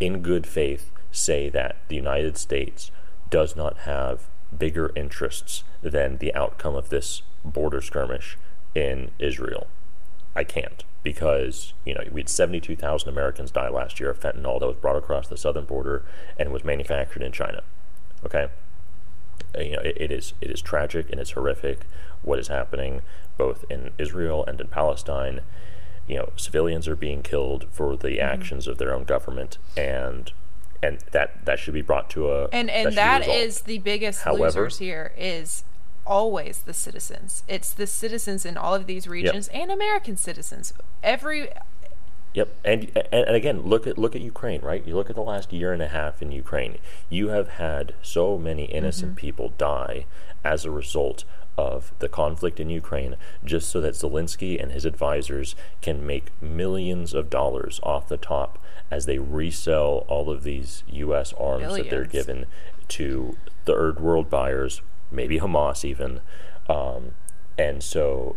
in 0.00 0.22
good 0.22 0.46
faith, 0.46 0.90
say 1.12 1.48
that 1.50 1.76
the 1.88 1.96
United 1.96 2.38
States 2.38 2.90
does 3.30 3.54
not 3.54 3.78
have 3.78 4.28
bigger 4.56 4.90
interests 4.96 5.64
than 5.82 6.18
the 6.18 6.34
outcome 6.34 6.74
of 6.74 6.88
this 6.88 7.22
border 7.44 7.80
skirmish 7.80 8.38
in 8.74 9.10
Israel? 9.18 9.66
I 10.34 10.44
can't 10.44 10.84
because 11.02 11.72
you 11.84 11.94
know 11.94 12.02
we 12.12 12.20
had 12.20 12.28
72,000 12.28 13.08
Americans 13.08 13.50
die 13.50 13.68
last 13.68 13.98
year 13.98 14.10
of 14.10 14.20
fentanyl 14.20 14.60
that 14.60 14.66
was 14.66 14.76
brought 14.76 14.96
across 14.96 15.28
the 15.28 15.36
southern 15.36 15.64
border 15.64 16.04
and 16.38 16.52
was 16.52 16.64
manufactured 16.64 17.22
in 17.22 17.32
China. 17.32 17.62
Okay, 18.24 18.48
you 19.58 19.72
know 19.72 19.82
it, 19.82 19.96
it 19.98 20.12
is 20.12 20.34
it 20.40 20.50
is 20.50 20.60
tragic 20.60 21.10
and 21.10 21.20
it's 21.20 21.32
horrific 21.32 21.86
what 22.22 22.38
is 22.38 22.48
happening 22.48 23.02
both 23.38 23.64
in 23.70 23.92
Israel 23.96 24.44
and 24.44 24.60
in 24.60 24.66
Palestine. 24.66 25.40
You 26.06 26.16
know, 26.16 26.32
civilians 26.36 26.88
are 26.88 26.96
being 26.96 27.22
killed 27.22 27.66
for 27.70 27.96
the 27.96 28.08
mm-hmm. 28.08 28.28
actions 28.28 28.66
of 28.66 28.78
their 28.78 28.94
own 28.94 29.04
government, 29.04 29.58
and 29.76 30.32
and 30.82 30.98
that 31.12 31.44
that 31.44 31.58
should 31.58 31.74
be 31.74 31.82
brought 31.82 32.10
to 32.10 32.30
a 32.30 32.48
and 32.50 32.68
and 32.70 32.88
that, 32.96 33.24
that 33.24 33.28
is 33.28 33.62
the 33.62 33.78
biggest 33.78 34.22
However, 34.22 34.62
losers 34.62 34.78
here 34.78 35.12
is 35.16 35.64
always 36.06 36.60
the 36.60 36.74
citizens. 36.74 37.42
It's 37.46 37.72
the 37.72 37.86
citizens 37.86 38.44
in 38.44 38.56
all 38.56 38.74
of 38.74 38.86
these 38.86 39.06
regions 39.06 39.48
yep. 39.52 39.62
and 39.62 39.70
American 39.70 40.16
citizens. 40.16 40.72
Every 41.02 41.50
Yep, 42.34 42.56
and, 42.64 42.90
and 42.94 43.26
and 43.26 43.36
again, 43.36 43.62
look 43.62 43.86
at 43.86 43.98
look 43.98 44.14
at 44.14 44.20
Ukraine, 44.20 44.60
right? 44.60 44.86
You 44.86 44.94
look 44.94 45.08
at 45.10 45.16
the 45.16 45.22
last 45.22 45.52
year 45.52 45.72
and 45.72 45.82
a 45.82 45.88
half 45.88 46.20
in 46.20 46.30
Ukraine. 46.30 46.76
You 47.08 47.28
have 47.28 47.48
had 47.48 47.94
so 48.02 48.38
many 48.38 48.64
innocent 48.66 49.12
mm-hmm. 49.12 49.26
people 49.26 49.52
die 49.56 50.04
as 50.44 50.64
a 50.64 50.70
result 50.70 51.24
of 51.58 51.92
the 51.98 52.08
conflict 52.08 52.60
in 52.60 52.70
Ukraine 52.70 53.16
just 53.44 53.68
so 53.68 53.80
that 53.80 53.94
Zelensky 53.94 54.62
and 54.62 54.70
his 54.70 54.84
advisors 54.84 55.56
can 55.82 56.06
make 56.06 56.30
millions 56.40 57.12
of 57.12 57.28
dollars 57.28 57.80
off 57.82 58.08
the 58.08 58.16
top 58.16 58.58
as 58.92 59.06
they 59.06 59.18
resell 59.18 60.04
all 60.06 60.30
of 60.30 60.44
these 60.44 60.84
U.S. 60.86 61.32
arms 61.32 61.64
Billions. 61.64 61.76
that 61.76 61.90
they're 61.90 62.04
given 62.04 62.46
to 62.88 63.36
third 63.66 63.98
world 63.98 64.30
buyers, 64.30 64.80
maybe 65.10 65.40
Hamas 65.40 65.84
even. 65.84 66.20
Um, 66.68 67.12
and 67.58 67.82
so, 67.82 68.36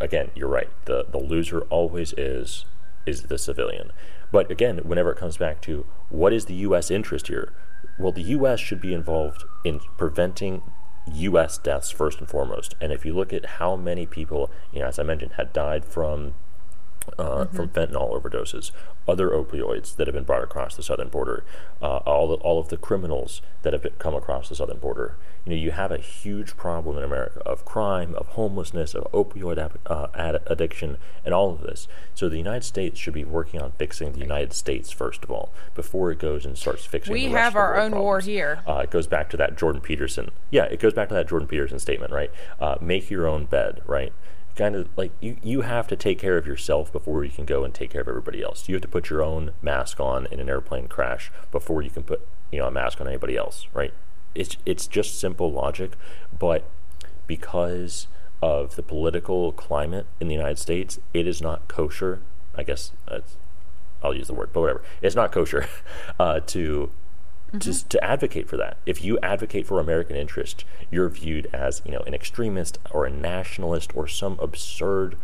again, 0.00 0.30
you're 0.36 0.48
right. 0.48 0.70
The, 0.84 1.04
the 1.10 1.18
loser 1.18 1.62
always 1.62 2.12
is 2.16 2.64
is 3.06 3.24
the 3.24 3.38
civilian. 3.38 3.92
But 4.32 4.50
again, 4.50 4.78
whenever 4.78 5.12
it 5.12 5.18
comes 5.18 5.36
back 5.36 5.60
to 5.62 5.86
what 6.08 6.32
is 6.32 6.46
the 6.46 6.54
U.S. 6.54 6.90
interest 6.90 7.28
here, 7.28 7.52
well, 7.98 8.12
the 8.12 8.22
U.S. 8.22 8.60
should 8.60 8.80
be 8.80 8.94
involved 8.94 9.44
in 9.64 9.80
preventing 9.96 10.62
U.S. 11.12 11.58
deaths 11.58 11.90
first 11.90 12.18
and 12.18 12.28
foremost. 12.28 12.74
And 12.80 12.92
if 12.92 13.04
you 13.04 13.14
look 13.14 13.32
at 13.32 13.46
how 13.46 13.76
many 13.76 14.06
people, 14.06 14.50
you 14.72 14.80
know, 14.80 14.86
as 14.86 14.98
I 14.98 15.02
mentioned, 15.02 15.34
had 15.34 15.52
died 15.52 15.84
from 15.84 16.34
uh, 17.18 17.22
mm-hmm. 17.22 17.56
from 17.56 17.68
fentanyl 17.68 18.20
overdoses, 18.20 18.70
other 19.06 19.30
opioids 19.30 19.96
that 19.96 20.06
have 20.06 20.14
been 20.14 20.24
brought 20.24 20.42
across 20.42 20.76
the 20.76 20.82
southern 20.82 21.08
border, 21.08 21.44
uh, 21.82 21.98
all 21.98 22.28
the, 22.28 22.34
all 22.36 22.58
of 22.58 22.68
the 22.68 22.76
criminals 22.76 23.42
that 23.62 23.72
have 23.72 23.82
been, 23.82 23.92
come 23.98 24.14
across 24.14 24.48
the 24.48 24.54
southern 24.54 24.78
border. 24.78 25.16
You 25.44 25.50
know, 25.50 25.60
you 25.60 25.72
have 25.72 25.92
a 25.92 25.98
huge 25.98 26.56
problem 26.56 26.96
in 26.96 27.04
America 27.04 27.40
of 27.44 27.64
crime, 27.66 28.14
of 28.14 28.28
homelessness, 28.28 28.94
of 28.94 29.04
opioid 29.12 29.58
ap- 29.58 29.78
uh, 29.86 30.06
ad- 30.14 30.42
addiction, 30.46 30.96
and 31.24 31.34
all 31.34 31.52
of 31.52 31.60
this. 31.60 31.86
So 32.14 32.28
the 32.28 32.38
United 32.38 32.64
States 32.64 32.98
should 32.98 33.12
be 33.12 33.24
working 33.24 33.60
on 33.60 33.72
fixing 33.72 34.12
the 34.12 34.20
United 34.20 34.54
States 34.54 34.90
first 34.90 35.22
of 35.22 35.30
all 35.30 35.52
before 35.74 36.10
it 36.10 36.18
goes 36.18 36.46
and 36.46 36.56
starts 36.56 36.86
fixing. 36.86 37.12
We 37.12 37.26
have 37.26 37.56
our 37.56 37.76
own 37.76 37.90
problems. 37.90 38.02
war 38.02 38.20
here. 38.20 38.62
Uh, 38.66 38.78
it 38.84 38.90
goes 38.90 39.06
back 39.06 39.28
to 39.30 39.36
that 39.36 39.58
Jordan 39.58 39.82
Peterson. 39.82 40.30
Yeah, 40.50 40.64
it 40.64 40.80
goes 40.80 40.94
back 40.94 41.08
to 41.08 41.14
that 41.14 41.28
Jordan 41.28 41.48
Peterson 41.48 41.78
statement, 41.78 42.12
right? 42.12 42.30
Uh, 42.58 42.76
make 42.80 43.10
your 43.10 43.26
own 43.26 43.44
bed, 43.44 43.82
right? 43.86 44.12
Kind 44.56 44.76
of 44.76 44.88
like 44.96 45.12
you, 45.20 45.36
you 45.42 45.62
have 45.62 45.86
to 45.88 45.96
take 45.96 46.18
care 46.18 46.36
of 46.36 46.46
yourself 46.46 46.92
before 46.92 47.24
you 47.24 47.30
can 47.30 47.44
go 47.44 47.64
and 47.64 47.74
take 47.74 47.90
care 47.90 48.02
of 48.02 48.08
everybody 48.08 48.42
else. 48.42 48.68
You 48.68 48.74
have 48.76 48.82
to 48.82 48.88
put 48.88 49.10
your 49.10 49.22
own 49.22 49.52
mask 49.62 50.00
on 50.00 50.26
in 50.26 50.40
an 50.40 50.48
airplane 50.48 50.86
crash 50.86 51.30
before 51.50 51.82
you 51.82 51.90
can 51.90 52.04
put 52.04 52.26
you 52.50 52.58
know 52.60 52.66
a 52.66 52.70
mask 52.70 53.00
on 53.00 53.08
anybody 53.08 53.36
else, 53.36 53.66
right? 53.72 53.92
It's 54.34 54.56
it's 54.64 54.86
just 54.86 55.18
simple 55.18 55.50
logic, 55.50 55.92
but 56.36 56.68
because 57.26 58.06
of 58.42 58.76
the 58.76 58.82
political 58.82 59.52
climate 59.52 60.06
in 60.20 60.28
the 60.28 60.34
United 60.34 60.58
States, 60.58 60.98
it 61.12 61.26
is 61.26 61.40
not 61.40 61.66
kosher. 61.68 62.20
I 62.54 62.62
guess 62.62 62.92
I'll 64.02 64.14
use 64.14 64.26
the 64.26 64.34
word, 64.34 64.50
but 64.52 64.60
whatever. 64.60 64.82
It's 65.00 65.16
not 65.16 65.32
kosher 65.32 65.66
uh, 66.20 66.40
to 66.48 66.90
to, 67.60 67.70
mm-hmm. 67.70 67.88
to 67.88 68.04
advocate 68.04 68.48
for 68.48 68.56
that. 68.56 68.78
If 68.86 69.04
you 69.04 69.18
advocate 69.20 69.66
for 69.66 69.80
American 69.80 70.16
interest, 70.16 70.64
you're 70.90 71.08
viewed 71.08 71.48
as 71.52 71.82
you 71.84 71.92
know 71.92 72.00
an 72.00 72.14
extremist 72.14 72.78
or 72.90 73.06
a 73.06 73.10
nationalist 73.10 73.96
or 73.96 74.06
some 74.06 74.38
absurd 74.40 75.16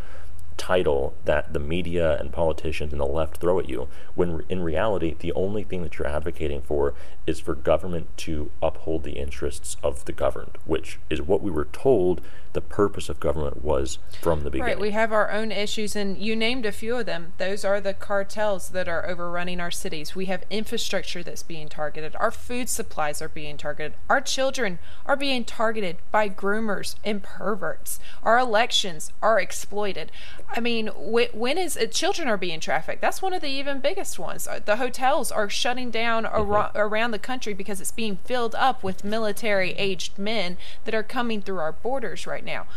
title 0.57 1.15
that 1.25 1.53
the 1.53 1.59
media 1.59 2.19
and 2.19 2.31
politicians 2.31 2.91
and 2.91 3.01
the 3.01 3.05
left 3.05 3.37
throw 3.37 3.59
at 3.59 3.67
you 3.67 3.87
when 4.13 4.43
in 4.47 4.61
reality 4.61 5.15
the 5.19 5.33
only 5.33 5.63
thing 5.63 5.81
that 5.81 5.97
you're 5.97 6.07
advocating 6.07 6.61
for 6.61 6.93
is 7.25 7.39
for 7.39 7.55
government 7.55 8.07
to 8.15 8.51
uphold 8.61 9.03
the 9.03 9.13
interests 9.13 9.75
of 9.81 10.05
the 10.05 10.11
governed 10.11 10.57
which 10.65 10.99
is 11.09 11.19
what 11.19 11.41
we 11.41 11.49
were 11.49 11.67
told 11.71 12.21
the 12.53 12.61
purpose 12.61 13.09
of 13.09 13.19
government 13.19 13.63
was 13.63 13.97
from 14.21 14.43
the 14.43 14.49
beginning 14.49 14.73
Right, 14.73 14.79
we 14.79 14.91
have 14.91 15.11
our 15.11 15.31
own 15.31 15.51
issues, 15.51 15.95
and 15.95 16.17
you 16.17 16.35
named 16.35 16.65
a 16.65 16.71
few 16.71 16.97
of 16.97 17.05
them. 17.05 17.33
Those 17.37 17.63
are 17.63 17.79
the 17.79 17.93
cartels 17.93 18.69
that 18.69 18.87
are 18.87 19.07
overrunning 19.07 19.59
our 19.59 19.71
cities. 19.71 20.15
We 20.15 20.25
have 20.25 20.43
infrastructure 20.49 21.23
that's 21.23 21.43
being 21.43 21.69
targeted. 21.69 22.15
Our 22.17 22.31
food 22.31 22.69
supplies 22.69 23.21
are 23.21 23.29
being 23.29 23.57
targeted. 23.57 23.93
Our 24.09 24.21
children 24.21 24.79
are 25.05 25.15
being 25.15 25.45
targeted 25.45 25.97
by 26.11 26.29
groomers 26.29 26.95
and 27.03 27.23
perverts. 27.23 27.99
Our 28.23 28.37
elections 28.37 29.11
are 29.21 29.39
exploited. 29.39 30.11
I 30.49 30.59
mean, 30.59 30.87
wh- 30.87 31.33
when 31.33 31.57
is 31.57 31.77
uh, 31.77 31.85
children 31.85 32.27
are 32.27 32.37
being 32.37 32.59
trafficked? 32.59 33.01
That's 33.01 33.21
one 33.21 33.33
of 33.33 33.41
the 33.41 33.47
even 33.49 33.79
biggest 33.79 34.19
ones. 34.19 34.47
Uh, 34.47 34.59
The 34.63 34.75
hotels 34.75 35.31
are 35.31 35.49
shutting 35.49 35.91
down 35.91 36.25
ar- 36.25 36.71
around 36.75 37.11
the 37.11 37.19
country 37.19 37.53
because 37.53 37.79
it's 37.79 37.91
being 37.91 38.17
filled 38.25 38.55
up 38.55 38.83
with 38.83 39.03
military-aged 39.03 40.17
men 40.17 40.57
that 40.85 40.93
are 40.93 41.03
coming 41.03 41.41
through 41.41 41.59
our 41.59 41.71
borders 41.71 42.27
right 42.27 42.40
now. 42.43 42.67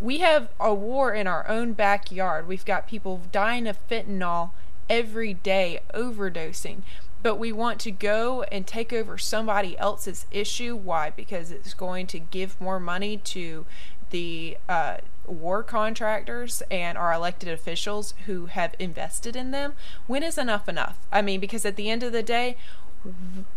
We 0.00 0.18
have 0.18 0.48
a 0.58 0.74
war 0.74 1.14
in 1.14 1.26
our 1.26 1.48
own 1.48 1.74
backyard. 1.74 2.48
We've 2.48 2.64
got 2.64 2.88
people 2.88 3.22
dying 3.30 3.66
of 3.66 3.78
fentanyl 3.88 4.50
every 4.90 5.34
day, 5.34 5.80
overdosing. 5.94 6.82
But 7.22 7.36
we 7.36 7.52
want 7.52 7.78
to 7.80 7.92
go 7.92 8.42
and 8.44 8.66
take 8.66 8.92
over 8.92 9.16
somebody 9.16 9.78
else's 9.78 10.26
issue. 10.32 10.74
Why? 10.74 11.10
Because 11.10 11.52
it's 11.52 11.72
going 11.72 12.08
to 12.08 12.18
give 12.18 12.60
more 12.60 12.80
money 12.80 13.16
to 13.16 13.64
the 14.10 14.58
uh, 14.68 14.96
war 15.26 15.62
contractors 15.62 16.62
and 16.70 16.98
our 16.98 17.12
elected 17.12 17.48
officials 17.48 18.14
who 18.26 18.46
have 18.46 18.74
invested 18.78 19.36
in 19.36 19.52
them. 19.52 19.74
When 20.06 20.22
is 20.22 20.36
enough 20.36 20.68
enough? 20.68 20.98
I 21.12 21.22
mean, 21.22 21.40
because 21.40 21.64
at 21.64 21.76
the 21.76 21.88
end 21.88 22.02
of 22.02 22.12
the 22.12 22.22
day, 22.22 22.56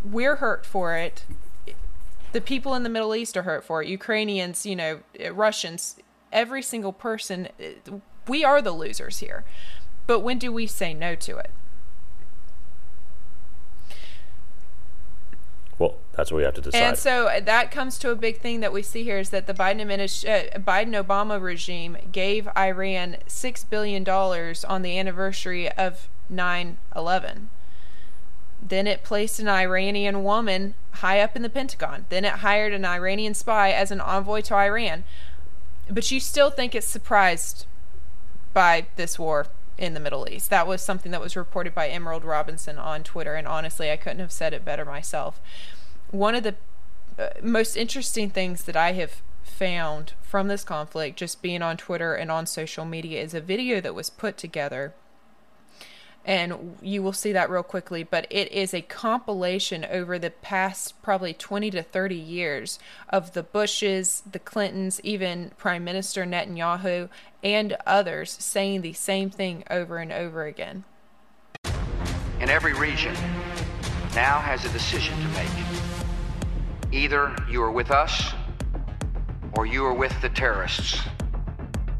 we're 0.03 0.37
hurt 0.37 0.65
for 0.65 0.95
it. 0.95 1.25
The 2.35 2.41
people 2.41 2.75
in 2.75 2.83
the 2.83 2.89
Middle 2.89 3.15
East 3.15 3.37
are 3.37 3.43
hurt 3.43 3.63
for 3.63 3.81
it. 3.81 3.87
Ukrainians, 3.87 4.65
you 4.65 4.75
know, 4.75 4.99
Russians, 5.31 5.95
every 6.33 6.61
single 6.61 6.91
person. 6.91 7.47
We 8.27 8.43
are 8.43 8.61
the 8.61 8.73
losers 8.73 9.19
here. 9.19 9.45
But 10.05 10.19
when 10.19 10.37
do 10.37 10.51
we 10.51 10.67
say 10.67 10.93
no 10.93 11.15
to 11.15 11.37
it? 11.37 11.51
well 15.79 15.95
that's 16.13 16.29
what 16.31 16.37
we 16.37 16.43
have 16.43 16.53
to 16.55 16.61
decide 16.61 16.81
And 16.81 16.97
so 16.97 17.29
that 17.41 17.71
comes 17.71 17.97
to 17.99 18.11
a 18.11 18.15
big 18.15 18.39
thing 18.39 18.59
that 18.59 18.73
we 18.73 18.81
see 18.81 19.03
here 19.03 19.19
is 19.19 19.29
that 19.29 19.47
the 19.47 19.53
Biden 19.53 19.81
administ- 19.81 20.27
uh, 20.27 20.59
Biden 20.59 21.01
Obama 21.01 21.41
regime 21.41 21.97
gave 22.11 22.49
Iran 22.57 23.17
six 23.27 23.63
billion 23.63 24.03
dollars 24.03 24.65
on 24.65 24.81
the 24.81 24.97
anniversary 24.99 25.71
of 25.71 26.09
9/11. 26.29 27.47
Then 28.67 28.87
it 28.87 29.03
placed 29.03 29.39
an 29.39 29.47
Iranian 29.47 30.23
woman 30.23 30.73
high 30.91 31.19
up 31.19 31.35
in 31.35 31.43
the 31.43 31.49
Pentagon. 31.49 32.05
Then 32.09 32.25
it 32.25 32.33
hired 32.33 32.73
an 32.73 32.83
Iranian 32.83 33.35
spy 33.35 33.71
as 33.71 33.91
an 33.91 34.01
envoy 34.01 34.41
to 34.41 34.55
Iran. 34.55 35.03
But 35.89 36.09
you 36.09 36.19
still 36.19 36.49
think 36.49 36.73
it's 36.73 36.87
surprised 36.87 37.67
by 38.53 38.87
this 38.95 39.19
war 39.19 39.47
in 39.77 39.93
the 39.93 39.99
Middle 39.99 40.27
East. 40.29 40.49
That 40.49 40.67
was 40.67 40.81
something 40.81 41.11
that 41.11 41.21
was 41.21 41.35
reported 41.35 41.75
by 41.75 41.89
Emerald 41.89 42.23
Robinson 42.23 42.77
on 42.79 43.03
Twitter, 43.03 43.35
and 43.35 43.47
honestly, 43.47 43.91
I 43.91 43.97
couldn't 43.97 44.19
have 44.19 44.31
said 44.31 44.53
it 44.53 44.65
better 44.65 44.85
myself. 44.85 45.39
One 46.11 46.33
of 46.33 46.43
the 46.43 46.55
uh, 47.19 47.29
most 47.43 47.75
interesting 47.75 48.29
things 48.29 48.63
that 48.63 48.75
I 48.75 48.93
have 48.93 49.21
found 49.43 50.13
from 50.21 50.47
this 50.47 50.63
conflict, 50.63 51.17
just 51.17 51.41
being 51.41 51.61
on 51.61 51.77
Twitter 51.77 52.15
and 52.15 52.31
on 52.31 52.45
social 52.45 52.85
media, 52.85 53.21
is 53.21 53.33
a 53.33 53.41
video 53.41 53.79
that 53.81 53.95
was 53.95 54.09
put 54.09 54.37
together. 54.37 54.93
And 56.25 56.77
you 56.81 57.03
will 57.03 57.13
see 57.13 57.31
that 57.33 57.51
real 57.51 57.61
quickly, 57.63 58.03
but 58.03 58.25
it 58.31 58.51
is 58.51 58.73
a 58.73 58.81
compilation 58.81 59.85
over 59.85 60.17
the 60.17 60.31
past 60.31 60.99
probably 61.03 61.33
20 61.33 61.69
to 61.71 61.83
30 61.83 62.15
years 62.15 62.79
of 63.09 63.33
the 63.33 63.43
Bushes, 63.43 64.23
the 64.29 64.39
Clintons, 64.39 64.99
even 65.01 65.51
Prime 65.57 65.83
Minister 65.83 66.25
Netanyahu, 66.25 67.09
and 67.43 67.77
others 67.85 68.31
saying 68.31 68.81
the 68.81 68.93
same 68.93 69.29
thing 69.29 69.63
over 69.69 69.97
and 69.99 70.11
over 70.11 70.45
again. 70.45 70.83
in 72.39 72.49
every 72.49 72.73
region 72.73 73.13
now 74.13 74.39
has 74.39 74.65
a 74.65 74.69
decision 74.69 75.15
to 75.19 75.27
make. 75.29 76.93
Either 76.93 77.35
you 77.49 77.61
are 77.61 77.71
with 77.71 77.91
us 77.91 78.33
or 79.57 79.65
you 79.65 79.85
are 79.85 79.93
with 79.93 80.13
the 80.21 80.29
terrorists. 80.29 81.01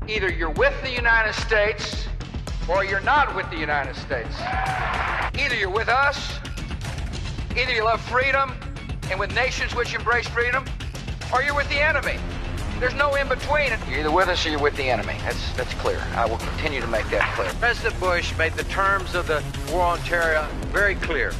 Either 0.08 0.32
you're 0.32 0.52
with 0.52 0.74
the 0.84 0.92
United 0.92 1.34
States 1.34 2.08
or 2.68 2.84
you're 2.84 3.02
not 3.02 3.36
with 3.36 3.50
the 3.50 3.58
United 3.58 3.96
States. 3.96 4.36
Either 5.40 5.56
you're 5.56 5.70
with 5.70 5.88
us, 5.90 6.40
either 7.56 7.72
you 7.72 7.84
love 7.84 8.02
freedom 8.02 8.54
and 9.10 9.20
with 9.20 9.34
nations 9.36 9.76
which 9.76 9.94
embrace 9.94 10.28
freedom, 10.28 10.66
or 11.34 11.44
you're 11.44 11.56
with 11.56 11.70
the 11.70 11.80
enemy. 11.80 12.18
There's 12.80 12.96
no 12.96 13.16
in 13.16 13.28
between. 13.30 13.72
You're 13.90 14.00
either 14.00 14.12
with 14.12 14.28
us 14.28 14.46
or 14.46 14.50
you're 14.50 14.60
with 14.60 14.76
the 14.76 14.90
enemy. 14.90 15.16
That's 15.22 15.54
that's 15.54 15.74
clear. 15.76 16.02
I 16.16 16.26
will 16.26 16.38
continue 16.38 16.82
to 16.82 16.88
make 16.88 17.10
that 17.10 17.34
clear. 17.36 17.50
President 17.60 17.98
Bush 18.00 18.38
made 18.38 18.54
the 18.54 18.66
terms 18.66 19.16
of 19.16 19.28
the 19.28 19.44
war 19.72 19.84
on 19.84 20.00
terror 20.00 20.46
very 20.74 20.96
clear. 20.96 21.32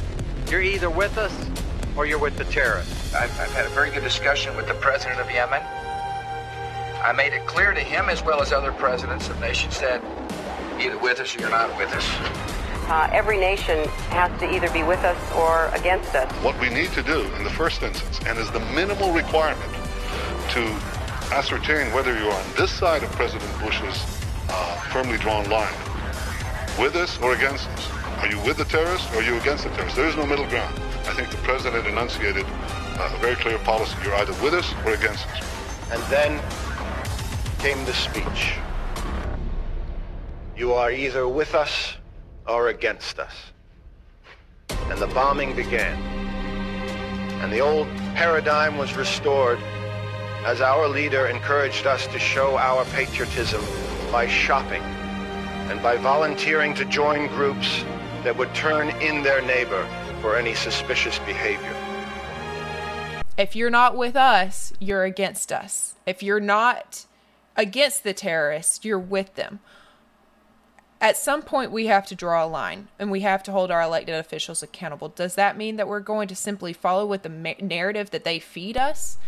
You're 0.48 0.62
either 0.62 0.88
with 0.88 1.18
us 1.18 1.32
or 1.96 2.06
you're 2.06 2.18
with 2.18 2.38
the 2.38 2.44
terrorists. 2.44 3.14
I've, 3.14 3.30
I've 3.38 3.52
had 3.52 3.66
a 3.66 3.70
very 3.70 3.90
good 3.90 4.02
discussion 4.02 4.56
with 4.56 4.66
the 4.66 4.74
president 4.74 5.20
of 5.20 5.30
Yemen. 5.30 5.62
I 7.02 7.12
made 7.12 7.32
it 7.32 7.46
clear 7.46 7.72
to 7.72 7.80
him, 7.80 8.08
as 8.08 8.22
well 8.24 8.40
as 8.40 8.52
other 8.52 8.72
presidents 8.72 9.28
of 9.28 9.38
nations, 9.40 9.78
that 9.80 10.02
either 10.80 10.98
with 10.98 11.20
us 11.20 11.34
or 11.36 11.40
you're 11.40 11.50
not 11.50 11.76
with 11.76 11.92
us. 11.92 12.06
Uh, 12.88 13.08
every 13.12 13.36
nation 13.36 13.88
has 14.10 14.30
to 14.38 14.48
either 14.54 14.70
be 14.70 14.84
with 14.84 15.02
us 15.04 15.18
or 15.32 15.66
against 15.74 16.14
us. 16.14 16.30
What 16.44 16.58
we 16.60 16.68
need 16.68 16.90
to 16.92 17.02
do 17.02 17.22
in 17.34 17.44
the 17.44 17.50
first 17.50 17.82
instance, 17.82 18.20
and 18.26 18.38
is 18.38 18.50
the 18.52 18.60
minimal 18.74 19.12
requirement 19.12 19.72
to 20.50 20.62
ascertain 21.32 21.92
whether 21.92 22.16
you're 22.16 22.32
on 22.32 22.44
this 22.56 22.70
side 22.70 23.02
of 23.02 23.10
President 23.12 23.50
Bush's 23.58 24.04
uh, 24.48 24.80
firmly 24.92 25.18
drawn 25.18 25.48
line, 25.50 25.74
with 26.78 26.94
us 26.94 27.18
or 27.18 27.34
against 27.34 27.68
us. 27.70 27.90
Are 28.18 28.28
you 28.28 28.38
with 28.42 28.56
the 28.56 28.64
terrorists 28.64 29.12
or 29.12 29.18
are 29.18 29.22
you 29.22 29.36
against 29.36 29.64
the 29.64 29.70
terrorists? 29.70 29.96
There 29.96 30.06
is 30.06 30.16
no 30.16 30.24
middle 30.24 30.46
ground. 30.46 30.78
I 31.06 31.14
think 31.14 31.30
the 31.30 31.36
president 31.38 31.86
enunciated 31.86 32.46
uh, 32.46 33.12
a 33.12 33.18
very 33.18 33.34
clear 33.36 33.58
policy. 33.58 33.96
You're 34.04 34.14
either 34.14 34.32
with 34.42 34.54
us 34.54 34.72
or 34.84 34.94
against 34.94 35.26
us. 35.28 35.42
And 35.90 36.02
then 36.04 36.40
came 37.58 37.84
the 37.84 37.92
speech. 37.92 38.58
You 40.56 40.72
are 40.72 40.90
either 40.90 41.28
with 41.28 41.54
us 41.54 41.96
or 42.48 42.68
against 42.68 43.18
us. 43.18 43.34
And 44.70 44.98
the 44.98 45.06
bombing 45.08 45.54
began. 45.54 46.00
And 47.42 47.52
the 47.52 47.60
old 47.60 47.88
paradigm 48.14 48.78
was 48.78 48.96
restored 48.96 49.58
as 50.46 50.62
our 50.62 50.88
leader 50.88 51.26
encouraged 51.26 51.86
us 51.86 52.06
to 52.06 52.18
show 52.18 52.56
our 52.56 52.86
patriotism 52.86 53.62
by 54.10 54.26
shopping 54.26 54.80
and 55.68 55.82
by 55.82 55.98
volunteering 55.98 56.72
to 56.76 56.86
join 56.86 57.26
groups 57.26 57.84
that 58.24 58.34
would 58.34 58.54
turn 58.54 58.88
in 59.02 59.22
their 59.22 59.42
neighbor 59.42 59.86
for 60.22 60.36
any 60.36 60.54
suspicious 60.54 61.18
behavior. 61.20 61.76
If 63.36 63.54
you're 63.54 63.68
not 63.68 63.94
with 63.94 64.16
us, 64.16 64.72
you're 64.80 65.04
against 65.04 65.52
us. 65.52 65.96
If 66.06 66.22
you're 66.22 66.40
not 66.40 67.04
against 67.56 68.04
the 68.04 68.14
terrorists, 68.14 68.86
you're 68.86 68.98
with 68.98 69.34
them. 69.34 69.60
At 71.00 71.16
some 71.16 71.42
point, 71.42 71.70
we 71.70 71.86
have 71.86 72.06
to 72.06 72.14
draw 72.14 72.44
a 72.44 72.46
line 72.46 72.88
and 72.98 73.10
we 73.10 73.20
have 73.20 73.42
to 73.44 73.52
hold 73.52 73.70
our 73.70 73.82
elected 73.82 74.14
officials 74.14 74.62
accountable. 74.62 75.08
Does 75.08 75.34
that 75.34 75.56
mean 75.56 75.76
that 75.76 75.88
we're 75.88 76.00
going 76.00 76.26
to 76.28 76.34
simply 76.34 76.72
follow 76.72 77.04
with 77.04 77.22
the 77.22 77.28
ma- 77.28 77.52
narrative 77.60 78.10
that 78.10 78.24
they 78.24 78.38
feed 78.38 78.76
us? 78.76 79.18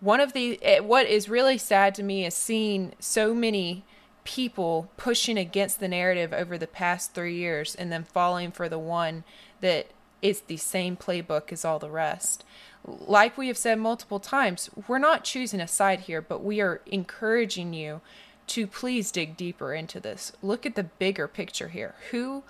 One 0.00 0.20
of 0.20 0.32
the, 0.32 0.58
eh, 0.62 0.80
what 0.80 1.06
is 1.06 1.28
really 1.28 1.58
sad 1.58 1.94
to 1.96 2.02
me 2.02 2.24
is 2.24 2.34
seeing 2.34 2.94
so 2.98 3.34
many 3.34 3.84
people 4.24 4.90
pushing 4.96 5.36
against 5.36 5.80
the 5.80 5.88
narrative 5.88 6.32
over 6.32 6.56
the 6.56 6.66
past 6.66 7.12
three 7.12 7.36
years 7.36 7.74
and 7.74 7.92
then 7.92 8.04
falling 8.04 8.50
for 8.50 8.68
the 8.68 8.78
one 8.78 9.24
that 9.60 9.88
is 10.22 10.42
the 10.42 10.56
same 10.56 10.96
playbook 10.96 11.52
as 11.52 11.64
all 11.64 11.78
the 11.78 11.90
rest. 11.90 12.44
Like 12.84 13.36
we 13.36 13.48
have 13.48 13.58
said 13.58 13.78
multiple 13.78 14.20
times, 14.20 14.70
we're 14.88 14.98
not 14.98 15.24
choosing 15.24 15.60
a 15.60 15.68
side 15.68 16.00
here, 16.00 16.22
but 16.22 16.42
we 16.42 16.60
are 16.60 16.80
encouraging 16.86 17.74
you 17.74 18.00
to 18.48 18.66
please 18.66 19.10
dig 19.10 19.36
deeper 19.36 19.74
into 19.74 20.00
this. 20.00 20.32
Look 20.42 20.66
at 20.66 20.74
the 20.74 20.84
bigger 20.84 21.28
picture 21.28 21.68
here. 21.68 21.94
Who 22.10 22.42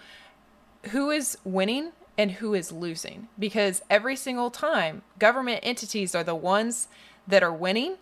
who 0.90 1.11
is 1.11 1.38
winning 1.45 1.93
and 2.18 2.32
who 2.32 2.55
is 2.55 2.72
losing? 2.72 3.28
Because 3.38 3.82
every 3.88 4.16
single 4.16 4.51
time 4.51 5.03
government 5.18 5.61
entities 5.62 6.14
are 6.14 6.24
the 6.24 6.34
ones 6.34 6.88
that 7.26 7.43
are 7.43 7.53
winning 7.53 7.97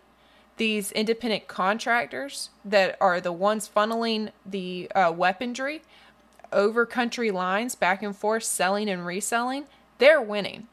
these 0.57 0.91
independent 0.91 1.47
contractors 1.47 2.49
that 2.63 2.95
are 3.01 3.19
the 3.19 3.31
ones 3.31 3.69
funneling 3.73 4.29
the 4.45 4.91
uh, 4.93 5.11
weaponry 5.15 5.81
over 6.51 6.85
country 6.85 7.31
lines 7.31 7.75
back 7.75 8.03
and 8.03 8.15
forth, 8.15 8.43
selling 8.43 8.89
and 8.89 9.05
reselling, 9.05 9.65
they're 9.97 10.21
winning. 10.21 10.67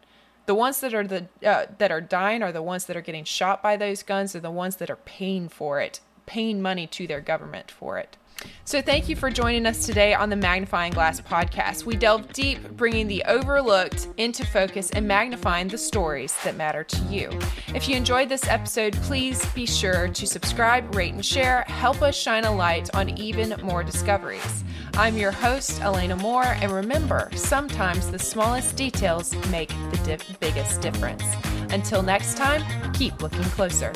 The 0.47 0.55
ones 0.55 0.81
that 0.81 0.95
are 0.95 1.07
the 1.07 1.29
uh, 1.45 1.67
that 1.79 1.91
are 1.91 2.01
dying 2.01 2.43
are 2.43 2.53
the 2.53 2.63
ones 2.63 2.87
that 2.87 2.97
are 2.97 3.03
getting 3.03 3.25
shot 3.25 3.63
by 3.63 3.77
those 3.77 4.03
guns, 4.03 4.35
are 4.35 4.41
the 4.41 4.51
ones 4.51 4.77
that 4.77 4.91
are 4.91 4.97
paying 4.97 5.49
for 5.49 5.81
it, 5.81 6.01
paying 6.29 6.61
money 6.63 6.87
to 6.87 7.07
their 7.07 7.21
government 7.21 7.71
for 7.71 7.99
it. 7.99 8.19
So, 8.65 8.83
thank 8.83 9.09
you 9.09 9.17
for 9.17 9.31
joining 9.31 9.67
us 9.67 9.87
today 9.87 10.15
on 10.15 10.29
the 10.29 10.37
Magnifying 10.37 10.93
Glass 10.93 11.21
podcast. 11.21 11.87
We 11.87 11.97
delve 11.97 12.33
deep, 12.33 12.77
bringing 12.77 13.09
the 13.09 13.25
overlooked 13.27 14.09
into 14.17 14.47
focus 14.47 14.91
and 14.91 15.09
magnifying 15.09 15.69
the 15.69 15.79
stories 15.79 16.37
that 16.45 16.57
matter 16.57 16.85
to 16.85 17.03
you. 17.05 17.31
If 17.75 17.89
you 17.89 17.97
enjoyed 17.97 18.29
this 18.29 18.47
episode, 18.47 18.93
please 19.03 19.45
be 19.55 19.67
sure 19.67 20.09
to 20.09 20.27
subscribe, 20.27 20.95
rate, 20.95 21.15
and 21.15 21.25
share. 21.25 21.63
Help 21.63 22.03
us 22.03 22.17
shine 22.17 22.45
a 22.45 22.55
light 22.55 22.95
on 22.95 23.09
even 23.19 23.55
more 23.63 23.83
discoveries. 23.83 24.63
I'm 24.95 25.17
your 25.17 25.33
host, 25.33 25.81
Elena 25.81 26.17
Moore, 26.17 26.57
and 26.61 26.71
remember, 26.71 27.31
sometimes 27.35 28.11
the 28.11 28.19
smallest 28.19 28.77
details 28.77 29.35
make 29.49 29.71
the 29.93 30.23
biggest 30.41 30.81
difference. 30.81 31.25
Until 31.71 32.03
next 32.03 32.37
time, 32.37 32.93
keep 32.93 33.21
looking 33.21 33.45
closer. 33.45 33.93